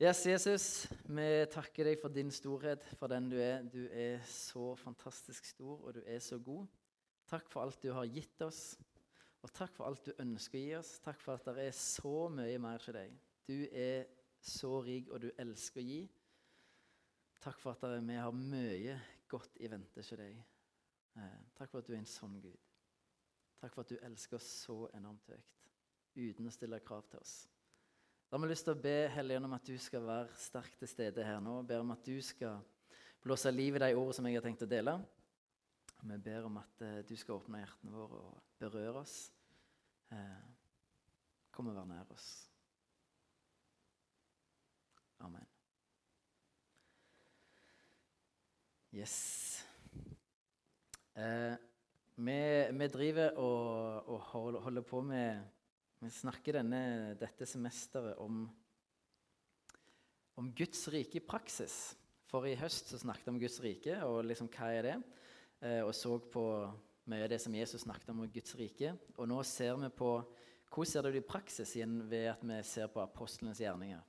Yes, 0.00 0.22
Jesus, 0.24 0.86
vi 1.12 1.24
takker 1.52 1.84
deg 1.90 1.98
for 2.00 2.08
din 2.08 2.30
storhet, 2.32 2.86
for 2.96 3.12
den 3.12 3.26
du 3.28 3.34
er. 3.36 3.66
Du 3.68 3.82
er 3.92 4.22
så 4.24 4.70
fantastisk 4.80 5.44
stor, 5.44 5.74
og 5.84 5.92
du 5.98 6.00
er 6.08 6.22
så 6.24 6.38
god. 6.40 6.64
Takk 7.28 7.50
for 7.52 7.60
alt 7.60 7.82
du 7.84 7.90
har 7.92 8.08
gitt 8.08 8.40
oss, 8.46 8.78
og 9.44 9.52
takk 9.52 9.76
for 9.76 9.90
alt 9.90 10.08
du 10.08 10.14
ønsker 10.24 10.56
å 10.56 10.62
gi 10.62 10.72
oss. 10.78 10.94
Takk 11.04 11.20
for 11.20 11.36
at 11.36 11.52
det 11.52 11.66
er 11.68 11.76
så 11.76 12.14
mye 12.32 12.56
mer 12.64 12.80
til 12.80 12.96
deg. 12.96 13.20
Du 13.44 13.58
er 13.68 14.08
så 14.40 14.72
rik, 14.88 15.12
og 15.12 15.20
du 15.20 15.28
elsker 15.36 15.84
å 15.84 15.86
gi. 15.90 16.00
Takk 17.44 17.60
for 17.60 17.76
at 17.76 18.00
vi 18.08 18.18
har 18.24 18.40
mye 18.40 18.98
godt 19.28 19.60
i 19.60 19.68
vente 19.68 20.00
til 20.00 20.24
deg. 20.24 20.42
Eh, 21.20 21.38
takk 21.60 21.74
for 21.76 21.84
at 21.84 21.92
du 21.92 21.92
er 21.92 22.00
en 22.00 22.12
sånn 22.16 22.40
Gud. 22.40 22.56
Takk 23.60 23.76
for 23.76 23.84
at 23.84 23.92
du 23.92 24.00
elsker 24.00 24.40
oss 24.40 24.48
så 24.64 24.80
enormt 24.96 25.28
høyt, 25.28 25.64
uten 26.16 26.48
å 26.48 26.56
stille 26.56 26.80
krav 26.88 27.04
til 27.12 27.20
oss. 27.20 27.42
Da 28.30 28.36
har 28.36 28.44
vi 28.44 28.52
lyst 28.52 28.62
til 28.62 28.76
å 28.76 28.78
be 28.78 29.08
Hellige 29.10 29.40
om 29.42 29.54
at 29.56 29.64
du 29.66 29.74
skal 29.82 30.04
være 30.06 30.36
sterkt 30.38 30.76
til 30.78 30.86
stede 30.86 31.24
her 31.26 31.40
nå. 31.42 31.56
Ber 31.66 31.80
om 31.82 31.88
at 31.90 32.04
du 32.06 32.20
skal 32.22 32.60
blåse 33.24 33.50
liv 33.50 33.74
i 33.74 33.82
de 33.82 33.88
ordene 33.96 34.14
som 34.14 34.28
jeg 34.28 34.38
har 34.38 34.44
tenkt 34.44 34.62
å 34.62 34.68
dele. 34.70 34.94
Vi 36.06 36.18
ber 36.28 36.46
om 36.46 36.60
at 36.62 36.84
eh, 36.86 37.00
du 37.08 37.10
skal 37.18 37.40
åpne 37.40 37.64
hjertene 37.64 37.90
våre 37.90 38.22
og 38.28 38.38
berøre 38.62 39.02
oss. 39.02 39.16
Eh, 40.14 40.46
kom 41.50 41.72
og 41.72 41.80
vær 41.80 41.90
nær 41.90 42.14
oss. 42.14 42.30
Amen. 45.26 45.50
Yes. 48.94 49.18
Eh, 51.18 51.58
vi, 52.14 52.42
vi, 52.78 52.94
driver 52.94 53.42
og, 53.42 54.14
og 54.14 54.28
holder 54.62 54.86
på 54.86 55.02
med 55.02 55.58
vi 56.00 56.10
snakker 56.12 56.56
denne, 56.56 57.14
dette 57.20 57.44
semesteret 57.48 58.20
om, 58.22 58.44
om 60.40 60.52
Guds 60.56 60.86
rike 60.92 61.20
i 61.20 61.24
praksis. 61.24 61.94
For 62.30 62.46
i 62.48 62.56
høst 62.56 62.94
snakket 62.94 63.26
vi 63.26 63.34
om 63.34 63.40
Guds 63.42 63.58
rike 63.60 63.98
og 64.06 64.22
liksom 64.24 64.48
hva 64.54 64.70
er 64.72 64.86
det 64.86 64.94
eh, 65.66 65.82
og 65.82 65.92
så 65.96 66.14
på 66.32 66.44
mye 67.10 67.26
av 67.26 67.32
det 67.32 67.40
som 67.42 67.54
Jesus 67.56 67.82
snakket 67.84 68.12
om 68.12 68.22
Guds 68.32 68.54
rike. 68.56 68.94
Og 69.18 69.28
nå 69.28 69.42
ser 69.44 69.76
vi 69.82 69.90
på 69.92 70.12
hvordan 70.70 70.86
ser 70.86 71.02
det 71.02 71.10
ut 71.10 71.18
i 71.18 71.26
praksis 71.26 71.74
igjen 71.74 71.98
ved 72.08 72.28
at 72.30 72.44
vi 72.46 72.60
ser 72.64 72.92
på 72.92 73.02
apostlenes 73.02 73.60
gjerninger. 73.60 74.00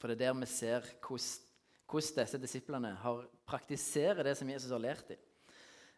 For 0.00 0.08
det 0.08 0.16
er 0.16 0.32
der 0.32 0.40
vi 0.40 0.48
ser 0.48 0.86
hvordan, 1.04 1.52
hvordan 1.86 2.18
disse 2.22 2.40
disiplene 2.40 2.94
har 3.02 3.26
praktiserer 3.46 4.24
det 4.26 4.34
som 4.40 4.50
Jesus 4.50 4.72
har 4.72 4.82
lært 4.82 5.12
dem. 5.12 5.25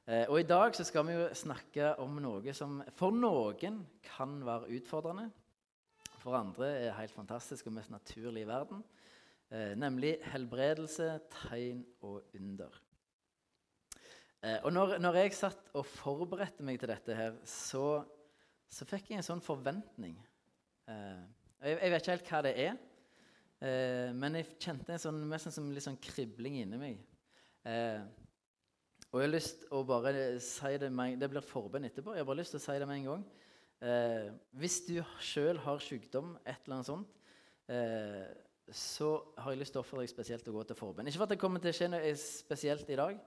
Eh, 0.08 0.24
og 0.24 0.40
I 0.40 0.46
dag 0.48 0.72
så 0.72 0.86
skal 0.88 1.04
vi 1.04 1.18
jo 1.18 1.24
snakke 1.36 1.90
om 2.00 2.14
noe 2.24 2.52
som 2.56 2.78
for 2.96 3.12
noen 3.12 3.82
kan 4.06 4.38
være 4.46 4.70
utfordrende. 4.78 5.26
For 6.22 6.36
andre 6.38 6.68
er 6.86 6.94
helt 6.96 7.12
fantastisk 7.12 7.66
og 7.68 7.74
mest 7.76 7.92
naturlig 7.92 8.46
i 8.46 8.48
verden. 8.48 8.80
Eh, 9.52 9.74
nemlig 9.76 10.14
helbredelse, 10.32 11.10
tegn 11.34 11.82
og 12.00 12.22
under. 12.38 12.78
Eh, 14.40 14.56
og 14.62 14.72
når, 14.72 14.94
når, 15.04 15.18
jeg 15.20 15.34
satt 15.36 15.68
og 15.76 15.84
forberedte 15.84 16.64
meg 16.64 16.80
til 16.80 16.88
dette, 16.88 17.16
her, 17.18 17.36
så, 17.44 18.00
så 18.72 18.88
fikk 18.88 19.10
jeg 19.10 19.20
en 19.20 19.26
sånn 19.26 19.44
forventning. 19.44 20.16
Jeg, 20.88 21.74
jeg, 21.74 21.90
vet 21.92 22.00
ikke 22.00 22.14
helt 22.14 22.30
hva 22.32 22.40
det 22.46 22.54
er, 22.64 22.78
men 24.16 24.38
jeg 24.38 24.54
kjente 24.62 24.94
en 24.94 25.02
sånn, 25.02 25.18
mest 25.28 25.50
en 25.50 25.56
sånn, 25.58 25.68
litt 25.74 25.84
sånn 25.84 25.98
kribling 26.00 26.62
inni 26.62 26.78
meg. 26.80 27.02
Og 29.08 29.22
jeg 29.22 29.28
har 29.28 29.32
lyst 29.32 29.62
å 29.72 29.84
bare 29.88 30.24
si 30.44 30.74
det 30.80 30.90
med, 30.92 31.18
Det 31.18 31.30
blir 31.32 31.44
forbønn 31.44 31.88
etterpå. 31.88 32.12
Jeg 32.12 32.24
har 32.24 32.28
bare 32.28 32.42
lyst 32.42 32.52
til 32.52 32.60
å 32.60 32.64
si 32.66 32.76
det 32.78 32.88
med 32.88 32.98
en 32.98 33.06
gang. 33.06 33.22
Eh, 33.80 34.28
hvis 34.60 34.82
du 34.84 34.98
sjøl 35.24 35.60
har 35.64 35.80
sykdom, 35.80 36.34
et 36.44 36.58
eller 36.66 36.76
annet 36.76 36.90
sånt, 36.90 37.14
eh, 37.72 38.26
så 38.68 39.10
har 39.38 39.54
jeg 39.54 39.62
lyst 39.62 39.72
til 39.72 39.80
å 39.80 39.84
oppfordre 39.84 40.04
deg 40.04 40.12
spesielt 40.12 40.48
å 40.50 40.52
gå 40.52 40.64
til 40.68 40.76
forbønn. 40.76 41.08
Ikke 41.08 41.22
for 41.22 41.28
at 41.28 41.32
det 41.32 41.40
kommer 41.40 41.62
til 41.62 41.72
å 41.72 41.78
skje 41.78 41.88
noe 41.88 42.10
spesielt 42.20 42.90
i 42.90 42.98
dag, 43.00 43.20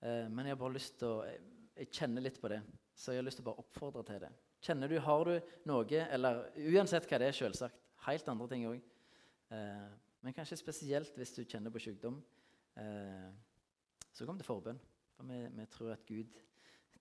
eh, 0.00 0.28
men 0.28 0.46
jeg 0.46 0.54
har 0.54 0.62
bare 0.62 0.78
lyst 0.78 0.96
til 1.02 1.08
å 1.08 1.24
jeg, 1.26 1.42
jeg 1.82 1.90
kjenner 1.98 2.24
litt 2.24 2.40
på 2.40 2.48
det. 2.48 2.62
Så 2.96 3.12
jeg 3.12 3.20
har 3.20 3.26
lyst 3.28 3.40
til 3.40 3.44
å 3.44 3.50
bare 3.50 3.64
oppfordre 3.64 4.04
til 4.08 4.22
det. 4.24 4.30
Kjenner 4.64 4.88
du, 4.88 4.98
Har 5.00 5.24
du 5.24 5.34
noe, 5.68 6.06
eller 6.16 6.46
uansett 6.56 7.08
hva 7.08 7.20
det 7.20 7.28
er, 7.28 7.36
selvsagt, 7.36 7.76
helt 8.06 8.28
andre 8.28 8.48
ting 8.48 8.64
òg, 8.70 8.80
eh, 9.52 9.90
men 10.24 10.36
kanskje 10.36 10.56
spesielt 10.60 11.16
hvis 11.16 11.36
du 11.36 11.44
kjenner 11.44 11.72
på 11.72 11.80
sykdom, 11.80 12.22
eh, 12.76 13.28
så 14.12 14.24
kom 14.24 14.40
til 14.40 14.48
forbønn. 14.48 14.80
For 15.20 15.28
vi, 15.28 15.38
vi 15.52 15.64
tror 15.68 15.90
at 15.92 16.04
Gud, 16.08 16.36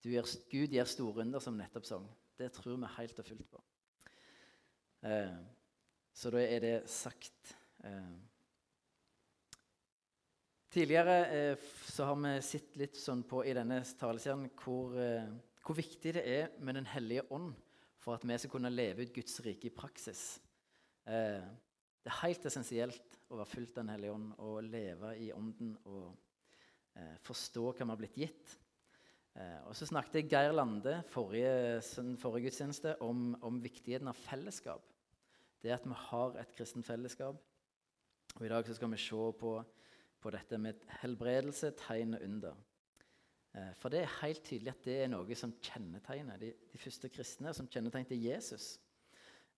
gjør, 0.03 0.25
Gud 0.51 0.73
gjør 0.75 0.87
store 0.91 1.23
under, 1.23 1.39
som 1.39 1.55
nettopp 1.55 1.85
sang. 1.87 2.09
Det 2.35 2.49
tror 2.51 2.75
vi 2.75 2.89
helt 2.97 3.21
og 3.21 3.27
fullt 3.29 3.47
på. 3.47 3.61
Eh, 5.07 5.37
så 6.11 6.33
da 6.35 6.41
er 6.43 6.59
det 6.65 6.73
sagt. 6.91 7.53
Eh. 7.87 8.11
Tidligere 10.75 11.17
eh, 11.31 11.65
så 11.87 12.11
har 12.11 12.19
vi 12.19 12.35
sett 12.43 12.75
litt 12.83 12.99
sånn 12.99 13.23
på 13.23 13.45
i 13.47 13.55
denne 13.55 13.79
taleserien 14.03 14.49
hvor, 14.65 14.99
eh, 14.99 15.31
hvor, 15.63 15.79
viktig 15.79 16.17
det 16.19 16.27
er 16.27 16.51
med 16.59 16.75
Den 16.75 16.91
hellige 16.91 17.23
ånd 17.31 17.53
for 18.03 18.19
at 18.19 18.27
vi 18.27 18.35
skal 18.35 18.57
kunne 18.57 18.75
leve 18.75 19.07
ut 19.07 19.15
Guds 19.15 19.39
rike 19.47 19.71
i 19.71 19.77
praksis. 19.79 20.41
Eh, 21.07 21.39
det 22.03 22.11
er 22.11 22.23
helt 22.25 22.51
essensielt 22.51 23.21
å 23.31 23.39
være 23.39 23.55
fullt 23.55 23.77
av 23.77 23.85
Den 23.85 23.95
hellige 23.95 24.19
ånd 24.19 24.33
og 24.43 24.65
leve 24.67 25.15
i 25.23 25.31
ånden. 25.31 25.77
og 25.87 26.17
forstå 27.23 27.63
hva 27.69 27.85
vi 27.85 27.91
har 27.91 27.99
blitt 27.99 28.17
gitt. 28.19 28.55
Eh, 29.39 29.59
og 29.69 29.75
så 29.77 29.87
snakket 29.87 30.29
Geir 30.31 30.53
Lande 30.55 30.99
forrige, 31.11 31.81
forrige 32.19 32.49
gudstjeneste 32.49 32.95
om, 33.05 33.33
om, 33.45 33.59
viktigheten 33.63 34.09
av 34.11 34.17
fellesskap. 34.17 34.87
Det 35.63 35.75
at 35.75 35.85
vi 35.87 35.97
har 36.09 36.39
et 36.41 36.55
kristent 36.55 36.87
fellesskap. 36.87 37.37
Og 38.35 38.45
I 38.45 38.51
dag 38.51 38.67
skal 38.67 38.91
vi 38.93 38.99
se 39.01 39.29
på, 39.39 39.53
på 40.19 40.33
dette 40.33 40.59
med 40.61 40.83
helbredelse, 41.01 41.71
tegn 41.79 42.17
og 42.17 42.25
under. 42.25 42.59
Eh, 43.55 43.71
for 43.79 43.93
det 43.93 44.03
er 44.03 44.19
helt 44.19 44.43
tydelig 44.47 44.73
at 44.73 44.85
det 44.87 44.97
er 45.03 45.13
noe 45.13 45.39
som 45.39 45.55
kjennetegner 45.61 46.41
de, 46.41 46.53
de 46.73 46.81
første 46.81 47.11
kristne, 47.13 47.53
som 47.55 47.69
kjennetegnet 47.71 48.17
Jesus. 48.17 48.73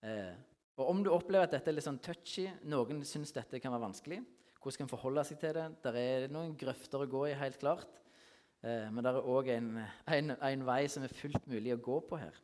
Eh, 0.05 0.33
og 0.77 0.87
Om 0.89 1.01
du 1.05 1.11
opplever 1.13 1.47
at 1.47 1.55
dette 1.55 1.69
er 1.69 1.77
litt 1.77 1.87
sånn 1.87 2.01
touchy, 2.01 2.47
noen 2.69 3.03
syns 3.05 3.33
dette 3.35 3.59
kan 3.61 3.73
være 3.73 3.87
vanskelig, 3.87 4.21
hvordan 4.61 4.75
skal 4.75 4.85
en 4.85 4.91
forholde 4.91 5.23
seg 5.25 5.39
til 5.41 5.57
det? 5.57 5.65
Der 5.81 5.97
er 5.97 6.27
noen 6.29 6.53
grøfter 6.57 7.01
å 7.01 7.09
gå 7.09 7.25
i, 7.31 7.37
helt 7.37 7.57
klart. 7.61 7.97
Eh, 8.61 8.87
men 8.93 9.01
det 9.01 9.11
er 9.11 9.29
òg 9.33 9.49
en, 9.55 9.71
en, 10.13 10.35
en, 10.37 10.65
vei 10.67 10.83
som 10.91 11.05
er 11.05 11.15
fullt 11.17 11.47
mulig 11.49 11.73
å 11.73 11.81
gå 11.81 11.97
på 12.05 12.19
her. 12.21 12.37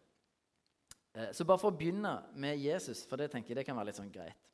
Eh, 1.13 1.29
så 1.38 1.45
bare 1.45 1.61
for 1.61 1.69
å 1.69 1.77
begynne 1.77 2.16
med 2.33 2.57
Jesus, 2.57 3.03
for 3.06 3.22
det 3.22 3.29
tenker 3.33 3.53
jeg 3.53 3.61
det 3.61 3.67
kan 3.67 3.77
være 3.77 3.91
litt 3.91 4.00
sånn 4.00 4.13
greit. 4.13 4.50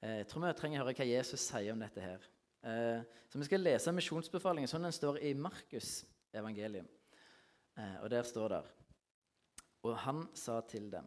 Eh, 0.00 0.22
jeg 0.22 0.30
tror 0.30 0.46
vi 0.46 0.54
trenger 0.56 0.80
å 0.80 0.86
høre 0.86 0.96
hva 0.96 1.08
Jesus 1.10 1.44
sier 1.44 1.74
om 1.74 1.84
dette 1.84 2.00
her. 2.00 2.24
Eh, 2.66 3.04
så 3.28 3.40
vi 3.42 3.48
skal 3.48 3.64
lese 3.64 3.92
misjonsbefalingen 3.94 4.70
sånn 4.70 4.88
den 4.88 4.96
står 4.96 5.20
i 5.20 5.34
Markus' 5.36 6.06
evangelium. 6.36 6.88
Eh, 7.76 7.96
og 8.00 8.08
der 8.10 8.24
står 8.24 8.56
det 8.56 8.64
Og 9.84 9.92
han 10.00 10.22
sa 10.34 10.62
til 10.64 10.88
dem 10.90 11.04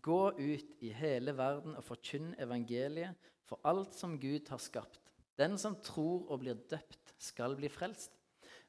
Gå 0.00 0.30
ut 0.38 0.76
i 0.80 0.92
hele 0.94 1.34
verden 1.36 1.74
og 1.76 1.84
forkynn 1.84 2.32
evangeliet 2.40 3.18
for 3.44 3.60
alt 3.68 3.92
som 3.94 4.14
Gud 4.18 4.48
har 4.48 4.62
skapt. 4.62 5.03
Den 5.38 5.56
som 5.58 5.78
tror 5.82 6.28
og 6.30 6.42
blir 6.42 6.58
døpt, 6.70 7.14
skal 7.18 7.56
bli 7.58 7.70
frelst. 7.72 8.12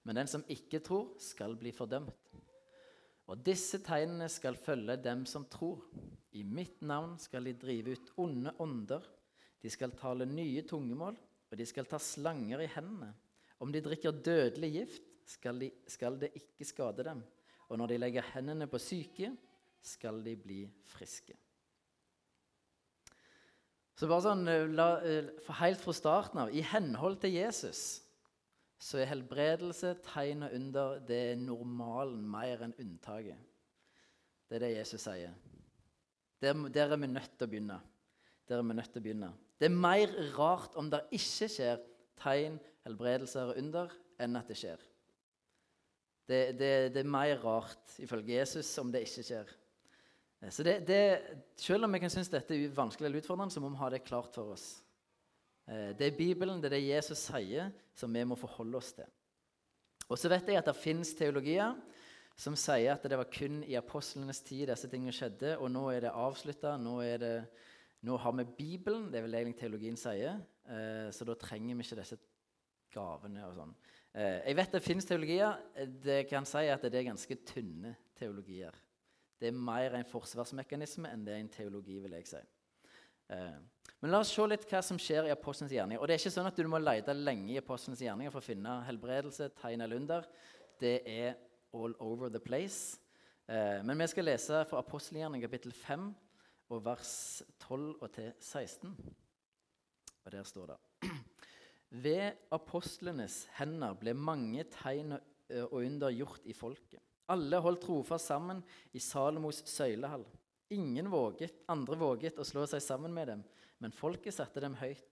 Men 0.05 0.19
den 0.19 0.29
som 0.29 0.45
ikke 0.51 0.81
tror, 0.85 1.13
skal 1.21 1.57
bli 1.59 1.73
fordømt. 1.75 2.13
Og 3.25 3.41
disse 3.41 3.79
tegnene 3.81 4.27
skal 4.29 4.57
følge 4.57 4.97
dem 5.01 5.25
som 5.29 5.47
tror. 5.49 5.81
I 6.37 6.43
mitt 6.45 6.81
navn 6.85 7.15
skal 7.21 7.47
de 7.47 7.55
drive 7.57 7.95
ut 7.95 8.11
onde 8.21 8.53
ånder. 8.61 9.05
De 9.61 9.71
skal 9.73 9.95
tale 9.97 10.27
nye 10.29 10.61
tungemål, 10.67 11.17
og 11.49 11.57
de 11.57 11.65
skal 11.65 11.87
ta 11.89 11.97
slanger 12.01 12.61
i 12.61 12.69
hendene. 12.75 13.13
Om 13.61 13.71
de 13.73 13.81
drikker 13.81 14.21
dødelig 14.21 14.71
gift, 14.75 15.09
skal, 15.25 15.57
de, 15.57 15.71
skal 15.89 16.19
det 16.21 16.35
ikke 16.37 16.67
skade 16.67 17.05
dem. 17.07 17.23
Og 17.69 17.79
når 17.81 17.93
de 17.93 18.01
legger 18.03 18.29
hendene 18.35 18.67
på 18.69 18.77
syke, 18.81 19.31
skal 19.81 20.21
de 20.25 20.35
bli 20.37 20.59
friske. 20.91 21.33
Så 23.95 24.09
bare 24.11 24.25
sånn, 24.25 24.47
eh, 24.51 24.67
la, 24.75 24.99
eh, 25.07 25.29
Helt 25.61 25.79
fra 25.79 25.93
starten 25.95 26.41
av, 26.43 26.51
i 26.51 26.61
henhold 26.61 27.21
til 27.21 27.31
Jesus, 27.37 28.01
så 28.77 28.99
er 28.99 29.11
helbredelse, 29.13 29.95
tegn 30.03 30.43
og 30.43 30.53
under 30.53 30.99
det 30.99 31.19
er 31.31 31.35
normalen 31.39 32.25
mer 32.27 32.65
enn 32.65 32.75
unntaket. 32.81 33.39
Det 34.49 34.57
er 34.57 34.65
det 34.65 34.75
Jesus 34.75 35.01
sier. 35.01 35.33
Der, 36.41 36.53
der, 36.69 36.91
er 36.91 36.97
vi 36.97 37.07
nødt 37.07 37.37
til 37.37 37.47
å 37.47 37.49
begynne. 37.49 37.79
Der 38.45 38.59
er 38.59 38.67
vi 38.67 38.75
nødt 38.75 38.91
til 38.91 39.01
å 39.01 39.05
begynne. 39.05 39.31
Det 39.57 39.69
er 39.69 39.77
mer 39.87 40.11
rart 40.35 40.75
om 40.75 40.89
det 40.91 41.05
ikke 41.15 41.47
skjer 41.49 41.79
tegn, 42.19 42.59
helbredelser 42.85 43.53
og 43.53 43.61
under, 43.61 43.95
enn 44.19 44.35
at 44.35 44.51
det 44.51 44.59
skjer. 44.59 44.83
Det, 46.27 46.41
det, 46.59 46.73
det 46.93 47.01
er 47.01 47.09
mer 47.15 47.39
rart, 47.41 47.95
ifølge 48.01 48.35
Jesus, 48.35 48.69
om 48.81 48.91
det 48.91 49.05
ikke 49.07 49.23
skjer. 49.23 49.55
Så 50.51 50.63
det, 50.63 50.79
det, 50.87 50.99
Selv 51.57 51.87
om 51.87 51.93
vi 51.93 51.99
kan 52.03 52.11
synes 52.11 52.29
dette 52.29 52.55
er 52.55 52.73
vanskelig 52.75 53.09
eller 53.09 53.21
utfordrende, 53.23 53.53
så 53.53 53.63
må 53.63 53.71
vi 53.73 53.81
ha 53.81 53.89
det 53.93 54.03
klart 54.05 54.35
for 54.35 54.55
oss. 54.55 54.83
Eh, 55.67 55.91
det 55.97 56.09
er 56.09 56.17
Bibelen, 56.17 56.61
det 56.61 56.71
er 56.71 56.77
det 56.77 56.87
Jesus 56.87 57.27
sier, 57.29 57.71
som 57.95 58.13
vi 58.13 58.23
må 58.27 58.37
forholde 58.39 58.77
oss 58.77 58.93
til. 58.97 59.07
Og 60.09 60.19
så 60.21 60.29
vet 60.29 60.51
jeg 60.51 60.59
at 60.59 60.67
det 60.69 60.77
fins 60.77 61.15
teologier 61.17 61.73
som 62.37 62.55
sier 62.59 62.93
at 62.93 63.05
det 63.07 63.17
var 63.17 63.31
kun 63.31 63.61
i 63.63 63.77
apostlenes 63.79 64.41
tid 64.45 64.67
disse 64.69 64.89
tingene 64.91 65.13
skjedde, 65.15 65.55
og 65.57 65.71
nå 65.71 65.87
er 65.93 66.05
det 66.05 66.15
avslutta. 66.15 66.75
Nå, 66.77 66.99
Nå 68.05 68.17
har 68.21 68.33
vi 68.37 68.43
Bibelen, 68.57 69.07
det 69.09 69.17
er 69.17 69.23
vel 69.25 69.37
egentlig 69.39 69.57
teologien 69.57 69.95
sier, 69.97 70.35
eh, 70.69 71.07
så 71.09 71.25
da 71.25 71.33
trenger 71.41 71.73
vi 71.73 71.85
ikke 71.87 71.97
disse 71.97 72.19
gavene 72.93 73.47
og 73.47 73.55
sånn. 73.57 73.71
Eh, 74.13 74.41
jeg 74.45 74.57
vet 74.59 74.75
det 74.75 74.81
finnes 74.85 75.07
teologier. 75.09 75.55
Det 76.03 76.19
kan 76.29 76.45
si 76.45 76.67
at 76.69 76.85
det 76.85 76.99
er 76.99 77.07
ganske 77.09 77.37
tynne 77.47 77.95
teologier. 78.19 78.75
Det 79.39 79.49
er 79.49 79.57
mer 79.57 79.97
en 79.97 80.07
forsvarsmekanisme 80.07 81.09
enn 81.11 81.25
det 81.25 81.33
er 81.35 81.41
en 81.43 81.51
teologi, 81.51 81.97
vil 82.03 82.15
jeg 82.15 82.27
si. 82.29 82.41
Eh, 83.35 83.57
men 84.01 84.11
la 84.11 84.21
oss 84.21 84.31
se 84.35 84.45
litt 84.47 84.67
hva 84.69 84.81
som 84.85 84.99
skjer 85.01 85.27
i 85.27 85.33
apostlenes 85.33 85.73
gjerninger. 85.73 86.01
Og 86.01 86.07
det 86.07 86.15
er 86.15 86.21
ikke 86.21 86.35
sånn 86.35 86.49
at 86.49 86.59
du 86.59 86.69
må 86.69 86.79
lete 86.81 87.15
lenge 87.15 87.51
i 87.53 87.59
apostlenes 87.59 88.03
gjerninger 88.03 88.33
for 88.33 88.43
å 88.43 88.45
finne 88.45 88.77
helbredelse, 88.87 89.49
tegn 89.59 89.83
eller 89.85 89.99
under. 89.99 90.27
Det 90.79 90.99
er 91.09 91.35
all 91.75 91.95
over 92.03 92.31
the 92.31 92.41
place. 92.41 92.99
Eh, 93.49 93.81
men 93.85 93.99
vi 93.99 94.09
skal 94.11 94.29
lese 94.29 94.63
fra 94.69 94.81
apostelgjerningen 94.81 95.47
kapittel 95.47 95.75
5 95.75 96.09
og 96.73 96.85
vers 96.85 97.15
12 97.67 97.91
og 97.99 98.07
til 98.15 98.31
16. 98.39 98.95
Og 100.25 100.31
der 100.33 100.47
står 100.47 100.71
det 100.71 101.11
Ved 102.05 102.39
apostlenes 102.55 103.43
hender 103.59 103.93
ble 103.99 104.15
mange 104.17 104.65
tegn 104.73 105.13
og 105.15 105.75
under 105.77 106.09
gjort 106.09 106.47
i 106.49 106.55
folket. 106.57 107.04
Alle 107.31 107.57
holdt 107.63 107.81
trofast 107.87 108.29
sammen 108.29 108.61
i 108.93 109.01
Salomos 109.01 109.63
søylehall. 109.69 110.25
Ingen 110.75 111.09
våget, 111.09 111.63
andre 111.69 111.97
våget 111.97 112.39
å 112.41 112.45
slå 112.45 112.65
seg 112.69 112.81
sammen 112.81 113.13
med 113.13 113.29
dem, 113.31 113.43
men 113.81 113.93
folket 113.93 114.33
satte 114.33 114.61
dem 114.61 114.77
høyt. 114.77 115.05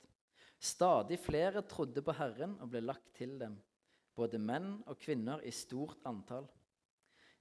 Stadig 0.64 1.20
flere 1.20 1.64
trodde 1.68 2.02
på 2.06 2.16
Herren 2.16 2.56
og 2.62 2.70
ble 2.72 2.84
lagt 2.86 3.16
til 3.18 3.36
dem, 3.42 3.58
både 4.16 4.40
menn 4.40 4.78
og 4.88 5.00
kvinner 5.02 5.42
i 5.46 5.52
stort 5.54 6.06
antall. 6.10 6.48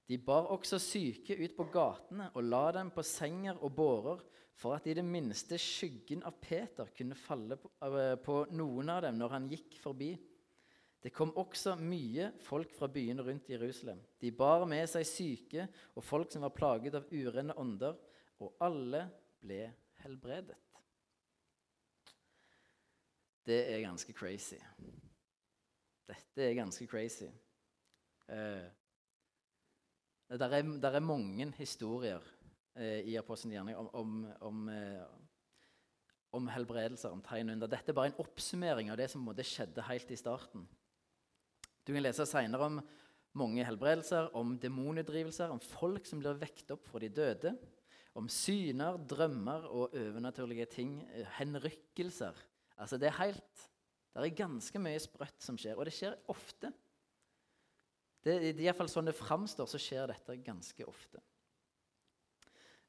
De 0.09 0.17
bar 0.19 0.49
også 0.51 0.81
syke 0.83 1.37
ut 1.39 1.53
på 1.55 1.69
gatene 1.71 2.27
og 2.33 2.43
la 2.43 2.65
dem 2.75 2.89
på 2.93 3.05
senger 3.07 3.61
og 3.63 3.71
bårer, 3.77 4.23
for 4.53 4.75
at 4.75 4.85
i 4.85 4.93
det 4.93 5.05
minste 5.05 5.57
skyggen 5.57 6.21
av 6.27 6.35
Peter 6.41 6.91
kunne 6.93 7.17
falle 7.17 7.57
på, 7.57 7.71
på 8.25 8.35
noen 8.53 8.91
av 8.93 9.01
dem 9.07 9.17
når 9.17 9.33
han 9.37 9.47
gikk 9.49 9.79
forbi. 9.81 10.11
Det 11.03 11.11
kom 11.11 11.33
også 11.35 11.75
mye 11.75 12.29
folk 12.45 12.71
fra 12.77 12.87
byene 12.87 13.25
rundt 13.25 13.49
Jerusalem. 13.51 13.99
De 14.21 14.31
bar 14.31 14.63
med 14.69 14.87
seg 14.87 15.03
syke 15.07 15.65
og 15.97 16.03
folk 16.07 16.31
som 16.31 16.45
var 16.45 16.53
plaget 16.55 16.95
av 16.95 17.09
urene 17.11 17.55
ånder, 17.59 17.97
og 18.39 18.55
alle 18.63 19.01
ble 19.43 19.65
helbredet. 20.05 20.55
Det 23.43 23.59
er 23.73 23.81
ganske 23.83 24.13
crazy. 24.15 24.59
Dette 26.07 26.45
er 26.45 26.55
ganske 26.55 26.87
crazy. 26.87 27.27
Eh, 28.31 28.69
det 30.31 30.47
er, 30.47 30.55
er, 30.87 30.99
mange 31.03 31.49
historier 31.57 32.23
eh, 32.79 33.03
i 33.11 33.17
Apostelens 33.19 33.57
gjerning 33.57 33.75
om, 33.77 33.89
om, 33.93 34.13
om, 34.39 34.61
eh, 34.71 35.03
om, 36.31 36.47
helbredelser, 36.47 37.11
om 37.11 37.21
tegn 37.21 37.51
under. 37.57 37.67
Dette 37.67 37.91
er 37.91 37.99
bare 37.99 38.13
en 38.13 38.23
oppsummering 38.23 38.91
av 38.91 38.97
det 38.97 39.09
som 39.11 39.27
skjedde 39.27 39.83
helt 39.89 40.15
i 40.15 40.19
starten. 40.19 40.63
Du 41.83 41.91
kan 41.91 42.03
lese 42.03 42.25
senere 42.27 42.69
om 42.69 42.79
mange 43.37 43.65
helbredelser, 43.65 44.29
om 44.37 44.55
demonutdrivelser, 44.61 45.51
om 45.51 45.61
folk 45.61 46.05
som 46.07 46.21
blir 46.21 46.37
vekt 46.39 46.71
opp 46.73 46.85
fra 46.87 47.01
de 47.01 47.09
døde, 47.11 47.55
om 48.13 48.29
syner, 48.29 48.99
drømmer 49.09 49.65
og 49.65 49.95
overnaturlige 49.97 50.67
ting, 50.69 50.99
eh, 51.11 51.25
henrykkelser. 51.39 52.37
Altså, 52.77 52.97
det 52.97 53.09
er 53.09 53.21
helt 53.23 53.69
Det 54.13 54.21
er 54.21 54.35
ganske 54.45 54.77
mye 54.77 54.99
sprøtt 55.01 55.41
som 55.41 55.57
skjer, 55.57 55.73
og 55.73 55.85
det 55.85 55.93
skjer 55.95 56.13
ofte. 56.29 56.69
Det, 58.21 58.35
I 58.53 58.67
hvert 58.67 58.77
fall 58.77 58.91
sånn 58.91 59.09
det 59.09 59.15
framstår, 59.17 59.65
så 59.65 59.79
skjer 59.81 60.11
dette 60.11 60.35
ganske 60.45 60.85
ofte. 60.85 61.17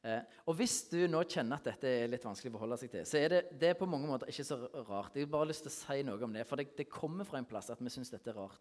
Eh, 0.05 0.21
og 0.45 0.59
Hvis 0.59 0.83
du 0.91 0.99
nå 1.09 1.23
kjenner 1.25 1.57
at 1.57 1.71
dette 1.71 1.89
er 1.89 2.13
litt 2.13 2.27
vanskelig 2.29 2.53
å 2.53 2.59
forholde 2.59 2.77
seg 2.83 2.93
til, 2.93 3.07
så 3.09 3.23
er 3.23 3.33
det, 3.33 3.41
det 3.57 3.71
er 3.71 3.79
på 3.81 3.89
mange 3.89 4.11
måter 4.11 4.29
ikke 4.29 4.45
så 4.45 4.59
rart. 4.85 5.17
Jeg 5.17 5.25
har 5.25 5.33
bare 5.33 5.49
lyst 5.49 5.65
til 5.65 5.73
å 5.73 5.79
si 5.79 6.05
noe 6.05 6.29
om 6.29 6.37
det, 6.37 6.45
for 6.45 6.61
det, 6.61 6.69
det 6.77 6.91
kommer 6.93 7.25
fra 7.25 7.41
en 7.41 7.49
plass 7.49 7.73
at 7.73 7.81
vi 7.81 7.93
syns 7.95 8.13
dette 8.13 8.35
er 8.35 8.37
rart. 8.37 8.61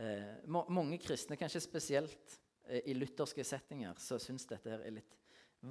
Eh, 0.00 0.46
mange 0.48 0.98
kristne, 1.02 1.36
kanskje 1.36 1.64
spesielt 1.64 2.38
eh, 2.66 2.80
i 2.90 2.94
lutherske 2.96 3.44
settinger, 3.44 3.98
så 4.00 4.20
syns 4.22 4.48
dette 4.48 4.72
er 4.72 4.86
litt 4.94 5.18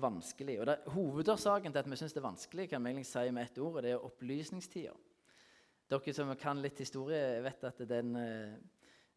vanskelig. 0.02 0.60
Og 0.62 0.70
det, 0.70 0.78
Hovedårsaken 0.94 1.74
til 1.74 1.84
at 1.84 1.90
vi 1.90 2.00
syns 2.00 2.14
det 2.16 2.22
er 2.22 2.30
vanskelig, 2.30 2.68
kan 2.72 2.86
vi 2.86 3.08
si 3.08 3.26
med 3.32 3.50
ett 3.50 3.58
ord, 3.60 3.80
og 3.80 3.86
det 3.86 3.96
er 3.96 4.06
opplysningstida. 4.06 4.94
Dere 5.92 6.14
som 6.16 6.30
kan 6.40 6.62
litt 6.64 6.80
historie, 6.80 7.42
vet 7.44 7.66
at 7.68 7.82
den 7.90 8.16
eh, 8.16 8.54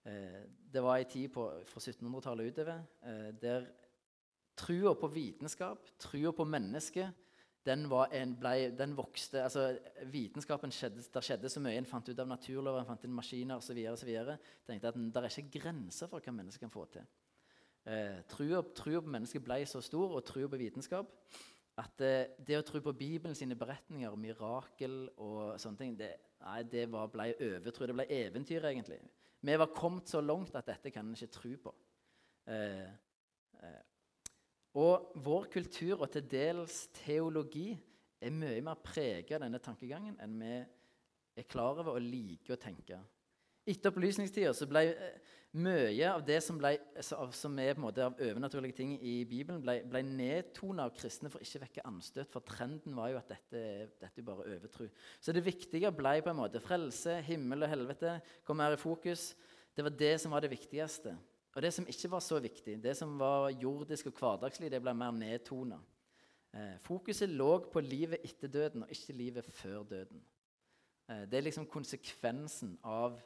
Eh, 0.05 0.43
det 0.73 0.83
var 0.85 0.99
ei 1.01 1.07
tid 1.09 1.31
på, 1.33 1.47
fra 1.65 1.81
1700-tallet 1.81 2.51
utover 2.53 2.81
eh, 3.09 3.31
der 3.41 3.71
trua 4.59 4.93
på 5.01 5.09
vitenskap, 5.09 5.87
trua 5.99 6.33
på 6.37 6.45
mennesket, 6.45 7.24
den, 7.65 7.87
en, 7.89 8.35
ble, 8.37 8.71
den 8.77 8.97
vokste. 8.97 9.43
altså 9.43 9.79
Vitenskapen 10.13 10.73
skjedde, 10.75 11.05
der 11.15 11.25
skjedde 11.25 11.51
så 11.53 11.63
mye. 11.65 11.79
En 11.81 11.89
fant 11.89 12.09
ut 12.09 12.21
av 12.21 12.29
naturlover, 12.29 12.83
en 12.83 12.91
fant 12.93 13.07
inn 13.07 13.15
maskiner 13.17 13.61
osv. 13.61 13.81
Tenkte 14.67 14.91
at 14.91 14.99
det 14.99 15.23
er 15.23 15.39
ikke 15.41 15.63
grenser 15.63 16.11
for 16.11 16.21
hva 16.21 16.35
mennesker 16.37 16.67
kan 16.67 16.75
få 16.75 16.85
til. 16.93 17.09
Eh, 17.85 18.21
trua, 18.29 18.63
på 18.65 19.13
mennesket 19.13 19.45
ble 19.45 19.61
så 19.69 19.81
stor, 19.85 20.17
og 20.17 20.25
trua 20.25 20.49
på 20.49 20.61
vitenskap, 20.61 21.11
at 21.81 22.05
eh, 22.05 22.37
det 22.39 22.61
å 22.61 22.65
tro 22.65 22.81
på 22.85 22.95
Bibelen 22.97 23.37
sine 23.37 23.57
beretninger, 23.59 24.15
mirakel 24.17 25.09
og 25.17 25.57
sånne 25.61 25.81
ting, 25.81 25.97
det, 25.99 26.13
nei, 26.45 26.63
det 26.69 26.87
var, 26.93 27.11
ble 27.13 27.33
overtro. 27.35 27.89
Det 27.89 27.97
ble 27.97 28.09
eventyr, 28.21 28.69
egentlig. 28.71 29.01
Vi 29.45 29.57
var 29.61 29.73
kommet 29.77 30.09
så 30.09 30.23
langt 30.25 30.55
at 30.57 30.69
dette 30.71 30.93
kan 30.93 31.09
en 31.09 31.17
ikke 31.17 31.33
tro 31.35 31.57
på. 31.67 31.75
Eh, 32.49 32.87
eh, 33.61 33.83
og 34.75 35.13
vår 35.23 35.51
kultur 35.53 36.01
og 36.01 36.09
til 36.11 36.25
dels 36.31 36.85
teologi 37.05 37.73
er 38.25 38.35
mye 38.35 38.63
mer 38.65 38.81
preget 38.83 39.37
av 39.37 39.45
denne 39.47 39.61
tankegangen 39.63 40.17
enn 40.23 40.41
vi 40.41 40.55
er 41.43 41.51
klar 41.51 41.79
over 41.79 41.97
og 41.97 42.03
liker 42.05 42.57
å 42.57 42.61
tenke. 42.61 42.99
Etter 43.65 43.89
opplysningstida 43.91 44.53
ble 44.69 44.83
eh, 44.93 45.15
mye 45.57 46.09
av 46.11 46.23
det 46.27 46.41
som, 46.45 46.59
ble, 46.59 46.75
som 47.01 47.59
er 47.63 47.79
av 47.79 48.19
overnaturlige 48.19 48.77
ting 48.77 48.97
i 48.99 49.15
Bibelen, 49.29 49.63
ble, 49.63 49.79
ble 49.89 50.03
nedtona 50.05 50.89
av 50.89 50.95
kristne 50.99 51.31
for 51.33 51.45
ikke 51.45 51.61
å 51.61 51.65
vekke 51.65 51.85
anstøt. 51.89 52.31
For 52.33 52.45
trenden 52.45 52.97
var 52.99 53.13
jo 53.13 53.21
at 53.21 53.31
dette, 53.31 53.63
dette 54.03 54.21
er 54.21 54.27
bare 54.27 54.49
overtro. 54.57 54.89
Så 55.23 55.33
det 55.33 55.45
viktige 55.47 55.93
ble 55.95 56.19
på 56.25 56.33
en 56.33 56.41
måte 56.43 56.63
frelse, 56.63 57.21
himmel 57.29 57.65
og 57.65 57.73
helvete 57.73 58.19
kom 58.45 58.59
mer 58.61 58.77
i 58.77 58.81
fokus. 58.81 59.31
Det 59.75 59.87
var 59.87 59.95
det 60.03 60.17
som 60.23 60.35
var 60.35 60.45
det 60.45 60.53
viktigste. 60.53 61.15
Og 61.55 61.63
det 61.63 61.71
som 61.75 61.87
ikke 61.87 62.11
var 62.11 62.23
så 62.25 62.41
viktig, 62.43 62.77
det 62.83 62.97
som 62.99 63.19
var 63.19 63.51
jordisk 63.55 64.11
og 64.11 64.19
hverdagslig, 64.19 64.71
det 64.73 64.83
ble 64.83 64.95
mer 64.99 65.15
nedtona. 65.15 65.79
Eh, 66.55 66.79
fokuset 66.83 67.31
lå 67.31 67.53
på 67.73 67.83
livet 67.83 68.25
etter 68.27 68.51
døden 68.51 68.87
og 68.87 68.91
ikke 68.95 69.15
livet 69.15 69.47
før 69.47 69.85
døden. 69.91 70.23
Eh, 71.09 71.25
det 71.31 71.39
er 71.39 71.47
liksom 71.47 71.69
konsekvensen 71.71 72.77
av, 72.83 73.21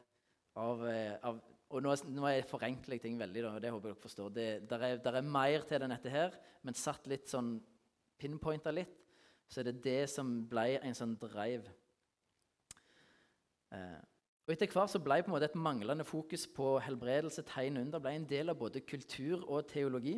av, 0.57 0.85
eh, 0.89 1.15
av 1.25 1.41
og 1.69 1.83
nå, 1.85 1.93
nå 2.17 2.29
jeg 2.31 2.47
forenkler 2.49 2.97
jeg 2.97 3.03
ting 3.03 3.17
veldig, 3.19 3.43
og 3.45 3.59
det 3.61 3.69
håper 3.73 3.91
dere 3.91 4.01
forstår. 4.01 4.31
Det, 4.33 4.47
der, 4.69 4.85
er, 4.87 5.01
der 5.03 5.19
er 5.19 5.33
mer 5.35 5.65
til 5.69 5.85
enn 5.85 5.93
dette 5.93 6.13
her, 6.13 6.37
men 6.65 6.77
satt 6.77 7.05
litt 7.09 7.29
sånn 7.29 7.59
pinpointa 8.19 8.73
litt, 8.73 8.95
så 9.49 9.61
er 9.61 9.69
det 9.69 9.83
det 9.85 10.01
som 10.09 10.31
ble 10.49 10.79
en 10.81 10.97
sånn 10.97 11.13
drive. 11.21 11.69
Eh, 13.73 13.99
og 14.49 14.55
Etter 14.55 14.71
hvert 14.73 14.89
så 14.89 14.97
ble 14.97 15.19
på 15.21 15.29
en 15.29 15.35
måte 15.35 15.45
et 15.45 15.57
manglende 15.61 16.01
fokus 16.01 16.47
på 16.49 16.71
helbredelse, 16.81 17.43
tegn 17.45 17.75
under, 17.83 18.01
ble 18.01 18.15
en 18.17 18.23
del 18.25 18.49
av 18.49 18.57
både 18.57 18.81
kultur 18.81 19.43
og 19.43 19.67
teologi. 19.69 20.15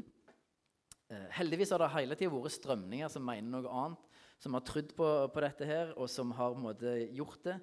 Eh, 1.12 1.26
heldigvis 1.36 1.74
har 1.76 1.84
det 1.84 1.90
hele 1.98 2.16
tida 2.16 2.32
vært 2.32 2.56
strømninger 2.56 3.12
som 3.12 3.26
mener 3.28 3.58
noe 3.58 3.74
annet, 3.82 4.06
som 4.40 4.56
har 4.56 4.64
trodd 4.64 4.94
på, 4.96 5.10
på, 5.36 5.44
dette 5.44 5.68
her, 5.68 5.92
og 6.00 6.08
som 6.08 6.32
har 6.38 6.54
på 6.54 6.62
en 6.62 6.68
måte 6.70 6.94
gjort 7.12 7.44
det. 7.44 7.58